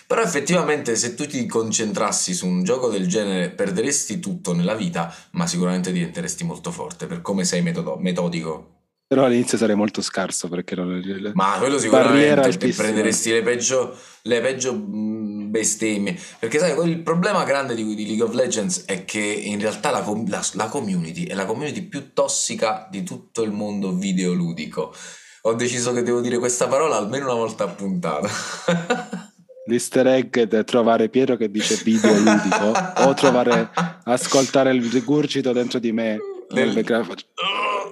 però 0.07 0.23
effettivamente 0.23 0.97
se 0.97 1.15
tu 1.15 1.27
ti 1.27 1.45
concentrassi 1.47 2.33
su 2.33 2.47
un 2.47 2.63
gioco 2.65 2.89
del 2.89 3.07
genere 3.07 3.51
perderesti 3.51 4.19
tutto 4.19 4.55
nella 4.55 4.75
vita, 4.75 5.15
ma 5.33 5.47
sicuramente 5.47 5.93
diventeresti 5.93 6.43
molto 6.45 6.71
forte 6.71 7.07
per 7.07 7.21
come 7.21 7.45
sei 7.45 7.61
metodo- 7.63 7.99
metodico. 7.99 8.80
Però 9.11 9.25
all'inizio 9.25 9.59
sarei 9.59 9.75
molto 9.75 10.03
scarso 10.03 10.47
perché 10.49 10.77
non... 10.77 11.33
Ma 11.35 11.57
quello 11.59 11.81
sicuramente 11.81 12.29
altissima. 12.43 12.85
prenderesti 12.85 13.33
le 13.33 13.43
peggio, 13.43 13.99
le 14.23 14.41
peggio 14.41 14.73
bestemmie. 14.73 16.17
Perché 16.39 16.61
sai, 16.61 16.89
il 16.89 17.03
problema 17.03 17.43
grande 17.43 17.75
di, 17.75 17.97
di 17.97 18.07
League 18.07 18.23
of 18.23 18.33
Legends 18.35 18.85
è 18.85 19.05
che 19.05 19.19
in 19.19 19.59
realtà 19.59 19.91
la, 19.91 20.05
la- 20.29 20.47
la 20.53 20.69
community 20.69 21.25
è 21.25 21.35
la 21.35 21.45
community 21.45 21.89
più 21.89 22.13
tossica 22.13 22.87
di 22.89 23.03
tutto 23.03 23.43
il 23.43 23.51
mondo 23.51 23.93
videoludico. 23.97 24.95
Ho 25.43 25.55
deciso 25.55 25.93
che 25.93 26.05
devo 26.05 26.21
dire 26.21 26.39
questa 26.39 26.69
parola 26.69 26.97
almeno 26.97 27.25
una 27.25 27.35
volta 27.35 27.65
a 27.65 27.67
puntata. 27.67 28.29
L'easter 29.67 30.07
egg 30.07 30.39
è 30.39 30.65
trovare 30.65 31.09
Piero 31.09 31.37
che 31.37 31.51
dice 31.51 31.75
video 31.83 32.17
ludico 32.17 32.73
o 32.99 33.15
trovare, 33.15 33.71
ascoltare 34.05 34.71
il 34.71 34.85
rigurgito 34.85 35.51
dentro 35.51 35.81
di 35.81 35.91
me. 35.91 36.17
Del- 36.49 36.67
nel 36.67 36.77
microfono. 36.77 37.17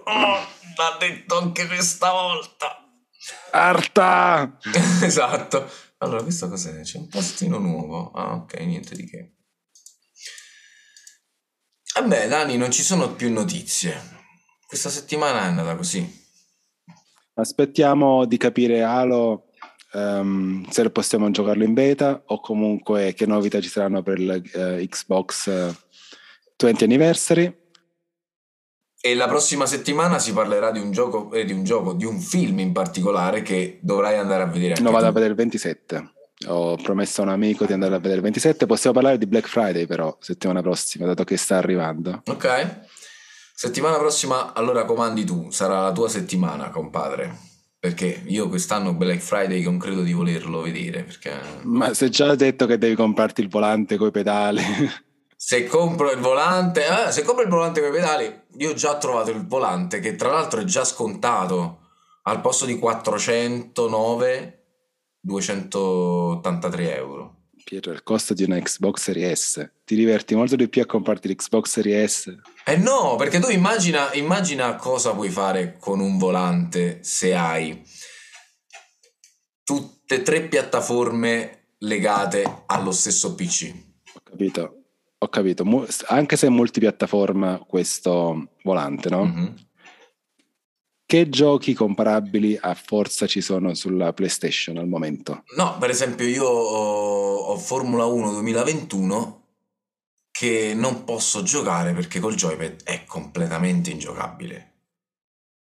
Oh, 0.09 0.11
oh, 0.11 0.47
l'ha 0.77 0.97
detto 0.99 1.39
anche 1.39 1.67
questa 1.67 2.11
volta. 2.11 2.83
Arta! 3.51 4.59
esatto. 5.03 5.71
Allora, 5.99 6.23
questo 6.23 6.49
cos'è? 6.49 6.81
C'è 6.81 6.97
un 6.97 7.09
postino 7.09 7.59
nuovo. 7.59 8.11
Ah, 8.13 8.35
ok, 8.35 8.59
niente 8.61 8.95
di 8.95 9.05
che. 9.05 9.35
Vabbè, 11.95 12.29
Dani, 12.29 12.57
non 12.57 12.71
ci 12.71 12.83
sono 12.83 13.15
più 13.15 13.31
notizie. 13.31 14.01
Questa 14.67 14.89
settimana 14.89 15.43
è 15.43 15.47
andata 15.47 15.77
così. 15.77 16.27
Aspettiamo 17.35 18.25
di 18.25 18.37
capire 18.37 18.83
Halo 18.83 19.51
ehm, 19.93 20.69
se 20.69 20.91
possiamo 20.91 21.31
giocarlo 21.31 21.65
in 21.65 21.75
beta 21.75 22.23
o 22.27 22.41
comunque 22.41 23.15
che 23.15 23.27
novità 23.27 23.61
ci 23.61 23.69
saranno 23.69 24.03
per 24.03 24.19
il 24.19 24.31
eh, 24.31 24.87
Xbox 24.89 25.47
eh, 25.49 25.75
20 26.57 26.85
Anniversary. 26.85 27.58
E 29.09 29.15
la 29.15 29.27
prossima 29.27 29.65
settimana 29.65 30.19
si 30.19 30.35
parlerà 30.35 30.71
di 30.71 30.81
un 30.81 30.91
gioco, 30.91 31.33
eh, 31.33 31.47
di 31.47 31.53
un 31.55 31.65
gioco, 31.65 31.95
di 31.95 32.05
un 32.05 32.21
film 32.21 32.59
in 32.59 32.73
particolare 32.73 33.41
che 33.41 33.79
dovrai 33.81 34.19
andare 34.19 34.43
a 34.43 34.47
vedere 34.47 34.79
Lo 34.83 34.91
vado 34.91 35.05
tu. 35.05 35.09
a 35.09 35.13
vedere 35.13 35.31
il 35.31 35.37
27. 35.37 36.13
ho 36.49 36.77
promesso 36.77 37.23
a 37.23 37.25
un 37.25 37.31
amico 37.31 37.65
di 37.65 37.73
andare 37.73 37.95
a 37.95 37.99
vedere 37.99 38.17
il 38.17 38.21
27. 38.21 38.67
Possiamo 38.67 38.97
parlare 38.97 39.17
di 39.17 39.27
Black 39.27 39.49
Friday, 39.49 39.87
però, 39.87 40.15
settimana 40.21 40.61
prossima, 40.61 41.07
dato 41.07 41.25
che 41.25 41.39
sta 41.39 41.57
arrivando. 41.57 42.21
Ok. 42.27 42.81
Settimana 43.55 43.97
prossima, 43.97 44.53
allora 44.53 44.85
comandi 44.85 45.25
tu, 45.25 45.49
sarà 45.49 45.81
la 45.81 45.93
tua 45.93 46.11
settimana, 46.11 46.69
compadre. 46.69 47.35
Perché 47.81 48.25
io 48.27 48.51
quest'anno 48.51 48.93
Black 48.93 49.21
Friday 49.21 49.63
non 49.63 49.79
credo 49.79 50.03
di 50.03 50.13
volerlo 50.13 50.61
vedere. 50.61 51.05
Perché... 51.05 51.33
Ma 51.63 51.95
se 51.95 52.11
già 52.11 52.29
hai 52.29 52.37
detto 52.37 52.67
che 52.67 52.77
devi 52.77 52.95
comprarti 52.95 53.41
il 53.41 53.49
volante 53.49 53.97
coi 53.97 54.11
pedali. 54.11 54.61
Se 55.41 55.69
compro 55.69 56.11
il 56.11 56.19
volante, 56.19 56.85
eh, 56.85 57.13
se 57.13 57.23
compro 57.23 57.45
il 57.45 57.49
volante 57.49 57.81
coi 57.81 57.93
pedali, 57.93 58.43
io 58.57 58.71
ho 58.71 58.75
già 58.75 58.99
trovato 58.99 59.31
il 59.31 59.47
volante 59.47 60.01
che 60.01 60.17
tra 60.17 60.33
l'altro 60.33 60.61
è 60.61 60.65
già 60.65 60.85
scontato 60.85 61.91
al 62.23 62.41
posto 62.41 62.65
di 62.67 62.77
409 62.77 64.65
283 65.21 66.97
euro. 66.97 67.37
Pietro, 67.63 67.93
il 67.93 68.03
costo 68.03 68.35
di 68.35 68.43
una 68.43 68.59
Xbox 68.59 69.01
Series 69.01 69.41
S. 69.41 69.71
Ti 69.85 69.95
diverti 69.95 70.35
molto 70.35 70.57
di 70.57 70.69
più 70.69 70.83
a 70.83 70.87
comprarti 70.87 71.29
l'Xbox 71.29 71.71
Series 71.71 72.11
S? 72.11 72.37
Eh 72.65 72.77
no, 72.77 73.15
perché 73.15 73.39
tu 73.39 73.49
immagina, 73.49 74.13
immagina 74.15 74.75
cosa 74.75 75.13
puoi 75.13 75.31
fare 75.31 75.77
con 75.79 76.01
un 76.01 76.19
volante 76.19 76.99
se 77.03 77.37
hai 77.37 77.81
tutte 79.63 80.17
e 80.17 80.23
tre 80.23 80.49
piattaforme 80.49 81.75
legate 81.79 82.65
allo 82.67 82.91
stesso 82.91 83.37
PC. 83.37 83.73
Ho 84.15 84.21
capito, 84.25 84.78
ho 85.19 85.29
capito. 85.29 85.65
Anche 86.07 86.37
se 86.37 86.47
è 86.47 86.51
multipiattaforma 86.51 87.65
questo 87.67 88.51
volante, 88.63 89.11
no? 89.11 89.25
Mm-hmm 89.25 89.55
che 91.09 91.31
giochi 91.31 91.73
comparabili 91.73 92.59
a 92.61 92.75
Forza 92.75 93.27
ci 93.27 93.41
sono 93.41 93.73
sulla 93.73 94.13
PlayStation 94.13 94.77
al 94.77 94.89
momento? 94.89 95.43
No, 95.57 95.79
per 95.79 95.89
esempio 95.89 96.27
io 96.27 96.45
ho, 96.45 97.35
ho 97.35 97.57
Formula 97.57 98.05
1 98.05 98.31
2021 98.33 99.47
che 100.31 100.75
non 100.77 101.05
posso 101.05 101.43
giocare 101.43 101.95
perché 101.95 102.21
col 102.21 102.35
joypad 102.35 102.83
è 102.83 103.05
completamente 103.07 103.91
ingiocabile. 103.91 104.75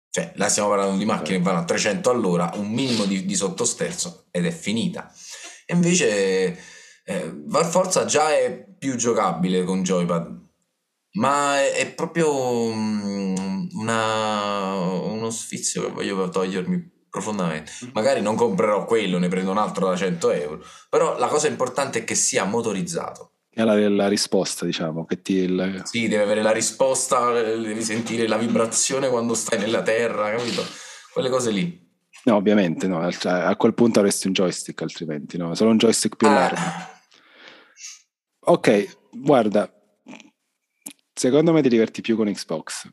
Cioè, 0.09 0.35
là 0.37 0.49
stiamo 0.49 0.69
parlando 0.69 0.97
di 0.97 1.05
macchine 1.05 1.39
che 1.39 1.43
vanno 1.43 1.59
a 1.59 1.65
300 1.65 2.11
all'ora, 2.11 2.53
un 2.55 2.71
minimo 2.71 3.05
di, 3.05 3.27
di 3.27 3.35
sottosterzo 3.35 4.27
ed 4.31 4.47
è 4.47 4.53
finita. 4.53 5.13
E 5.67 5.75
invece 5.75 6.57
eh, 7.05 7.43
Forza 7.65 8.05
già 8.05 8.31
è 8.31 8.67
più 8.79 8.97
giocabile 8.97 9.65
con 9.65 9.83
joypad, 9.83 10.43
ma 11.13 11.61
è, 11.61 11.73
è 11.73 11.95
proprio 11.95 12.33
um, 12.33 13.69
una, 13.75 14.75
uno 14.75 15.31
sfizio 15.31 15.83
che 15.87 15.93
voglio 15.93 16.29
togliermi 16.29 16.93
profondamente. 17.11 17.71
Mm. 17.85 17.89
Magari 17.93 18.21
non 18.21 18.35
comprerò 18.35 18.85
quello, 18.87 19.19
ne 19.19 19.29
prendo 19.29 19.51
un 19.51 19.59
altro 19.59 19.89
da 19.89 19.97
100 19.97 20.31
euro, 20.33 20.65
però 20.89 21.19
la 21.19 21.29
cosa 21.29 21.47
importante 21.47 22.01
è 22.01 22.05
che 22.05 22.15
sia 22.15 22.45
motorizzato. 22.45 23.31
È 23.51 23.63
la, 23.63 23.89
la 23.89 24.09
risposta, 24.09 24.65
diciamo, 24.65 25.05
che 25.05 25.23
ti... 25.23 25.35
Il... 25.35 25.83
Sì, 25.85 26.09
deve 26.09 26.25
avere 26.25 26.43
la 26.43 26.51
risposta, 26.51 27.31
devi 27.33 27.85
sentire 27.85 28.27
la 28.27 28.37
vibrazione 28.37 29.09
quando 29.09 29.35
stai 29.35 29.61
nella 29.61 29.83
terra, 29.83 30.35
capito? 30.35 30.65
Quelle 31.13 31.29
cose 31.29 31.53
lì. 31.53 31.83
No, 32.25 32.35
ovviamente 32.35 32.89
no, 32.89 33.01
a 33.01 33.57
quel 33.57 33.75
punto 33.75 34.01
avresti 34.01 34.27
un 34.27 34.33
joystick 34.33 34.83
altrimenti, 34.83 35.37
no? 35.37 35.55
Solo 35.55 35.71
un 35.71 35.77
joystick 35.77 36.17
più 36.17 36.27
ah. 36.27 36.33
largo. 36.33 36.93
Ok, 38.47 38.97
guarda, 39.11 39.73
secondo 41.13 41.53
me 41.53 41.63
ti 41.63 41.69
diverti 41.69 42.03
più 42.03 42.17
con 42.17 42.33
Xbox 42.33 42.89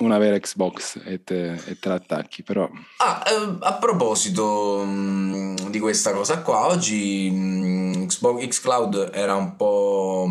una 0.00 0.18
vera 0.18 0.38
Xbox 0.38 1.00
e 1.04 1.22
te, 1.22 1.52
e 1.52 1.78
te 1.78 1.88
l'attacchi, 1.88 2.42
però... 2.42 2.68
Ah, 2.98 3.22
eh, 3.26 3.56
a 3.60 3.74
proposito 3.74 4.82
mh, 4.84 4.90
mm, 4.90 5.56
di 5.68 5.78
questa 5.78 6.12
cosa 6.12 6.42
qua, 6.42 6.66
oggi 6.66 7.30
mh, 7.30 7.36
mm, 7.36 8.06
Xbox 8.06 8.46
Xcloud 8.46 9.10
era 9.12 9.34
un 9.34 9.56
po' 9.56 10.28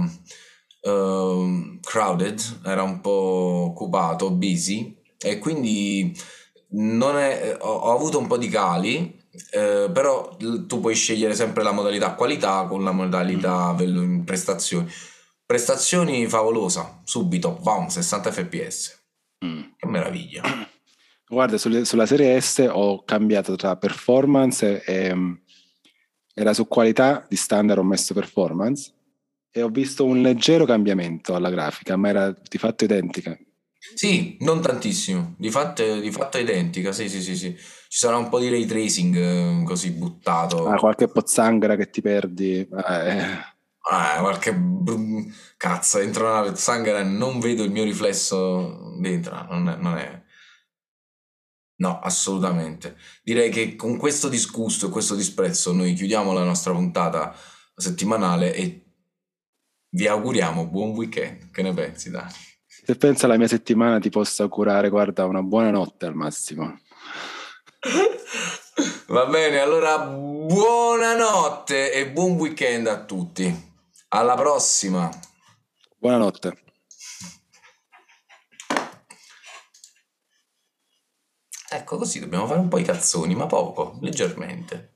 uh, 0.81 1.79
crowded, 1.81 2.61
era 2.65 2.83
un 2.83 3.01
po' 3.01 3.71
occupato, 3.71 4.31
busy, 4.31 4.97
e 5.17 5.37
quindi 5.39 6.15
è, 6.69 7.57
ho, 7.59 7.71
ho, 7.71 7.93
avuto 7.93 8.17
un 8.17 8.27
po' 8.27 8.37
di 8.37 8.49
cali, 8.49 9.19
eh, 9.51 9.89
però 9.93 10.35
tu 10.37 10.79
puoi 10.79 10.95
scegliere 10.95 11.35
sempre 11.35 11.63
la 11.63 11.71
modalità 11.71 12.13
qualità 12.13 12.65
con 12.65 12.83
la 12.83 12.91
modalità 12.91 13.73
mm. 13.73 14.21
prestazioni. 14.21 14.89
Prestazioni 15.45 16.27
favolosa, 16.27 17.01
subito, 17.03 17.59
bam, 17.61 17.87
60 17.87 18.31
fps 18.31 18.99
Mm. 19.43 19.61
Che 19.75 19.87
meraviglia. 19.87 20.43
Guarda, 21.27 21.57
sulle, 21.57 21.83
sulla 21.83 22.05
serie 22.05 22.39
S 22.39 22.67
ho 22.69 23.03
cambiato 23.03 23.55
tra 23.55 23.75
performance 23.75 24.83
e... 24.83 25.13
Mm, 25.13 25.33
era 26.33 26.53
su 26.53 26.67
qualità 26.67 27.25
di 27.27 27.35
standard 27.35 27.79
ho 27.79 27.83
messo 27.83 28.13
performance 28.13 28.93
e 29.51 29.61
ho 29.61 29.67
visto 29.67 30.05
un 30.05 30.21
leggero 30.21 30.65
cambiamento 30.65 31.35
alla 31.35 31.49
grafica, 31.49 31.97
ma 31.97 32.07
era 32.07 32.31
di 32.31 32.57
fatto 32.57 32.85
identica. 32.85 33.37
Sì, 33.95 34.37
non 34.41 34.61
tantissimo, 34.61 35.33
di 35.37 35.49
fatto, 35.49 35.99
di 35.99 36.11
fatto 36.11 36.37
è 36.37 36.41
identica, 36.41 36.91
sì, 36.91 37.09
sì, 37.09 37.21
sì, 37.21 37.35
sì. 37.35 37.55
Ci 37.55 37.97
sarà 37.97 38.17
un 38.17 38.29
po' 38.29 38.39
di 38.39 38.49
ray 38.49 38.65
tracing 38.65 39.15
eh, 39.15 39.63
così 39.65 39.91
buttato. 39.91 40.67
Ah, 40.67 40.77
qualche 40.77 41.07
pozzanghera 41.07 41.75
che 41.75 41.89
ti 41.89 42.01
perdi. 42.01 42.59
Eh. 42.59 43.49
Ah, 43.89 44.19
qualche 44.19 44.55
cazzo, 45.57 45.97
entro 45.97 46.25
nella 46.25 46.49
pozzanghera 46.49 46.99
e 46.99 47.03
non 47.03 47.39
vedo 47.39 47.63
il 47.63 47.71
mio 47.71 47.83
riflesso 47.83 48.95
dentro. 48.99 49.45
Non 49.49 49.67
è, 49.67 49.75
non 49.75 49.97
è, 49.97 50.21
No, 51.81 51.99
assolutamente. 51.99 52.95
Direi 53.23 53.49
che 53.49 53.75
con 53.75 53.97
questo 53.97 54.29
disgusto 54.29 54.87
e 54.87 54.89
questo 54.91 55.15
disprezzo 55.15 55.73
noi 55.73 55.95
chiudiamo 55.95 56.31
la 56.31 56.43
nostra 56.43 56.73
puntata 56.73 57.35
settimanale 57.75 58.53
e 58.53 58.85
vi 59.89 60.05
auguriamo 60.05 60.67
buon 60.67 60.91
weekend. 60.91 61.49
Che 61.49 61.61
ne 61.63 61.73
pensi, 61.73 62.11
Dani? 62.11 62.31
Se 62.83 62.95
pensa 62.95 63.27
alla 63.27 63.37
mia 63.37 63.47
settimana 63.47 63.99
ti 63.99 64.09
posso 64.09 64.41
augurare, 64.41 64.89
guarda, 64.89 65.25
una 65.25 65.43
buona 65.43 65.69
notte 65.69 66.07
al 66.07 66.15
massimo. 66.15 66.79
Va 69.07 69.25
bene, 69.27 69.59
allora 69.59 69.99
buonanotte 69.99 71.91
e 71.91 72.09
buon 72.09 72.31
weekend 72.31 72.87
a 72.87 73.03
tutti. 73.03 73.69
Alla 74.09 74.35
prossima. 74.35 75.09
Buonanotte. 75.97 76.57
Ecco 81.73 81.97
così 81.97 82.19
dobbiamo 82.19 82.47
fare 82.47 82.59
un 82.59 82.67
po' 82.67 82.79
i 82.79 82.83
cazzoni, 82.83 83.35
ma 83.35 83.45
poco, 83.45 83.97
leggermente. 84.01 84.90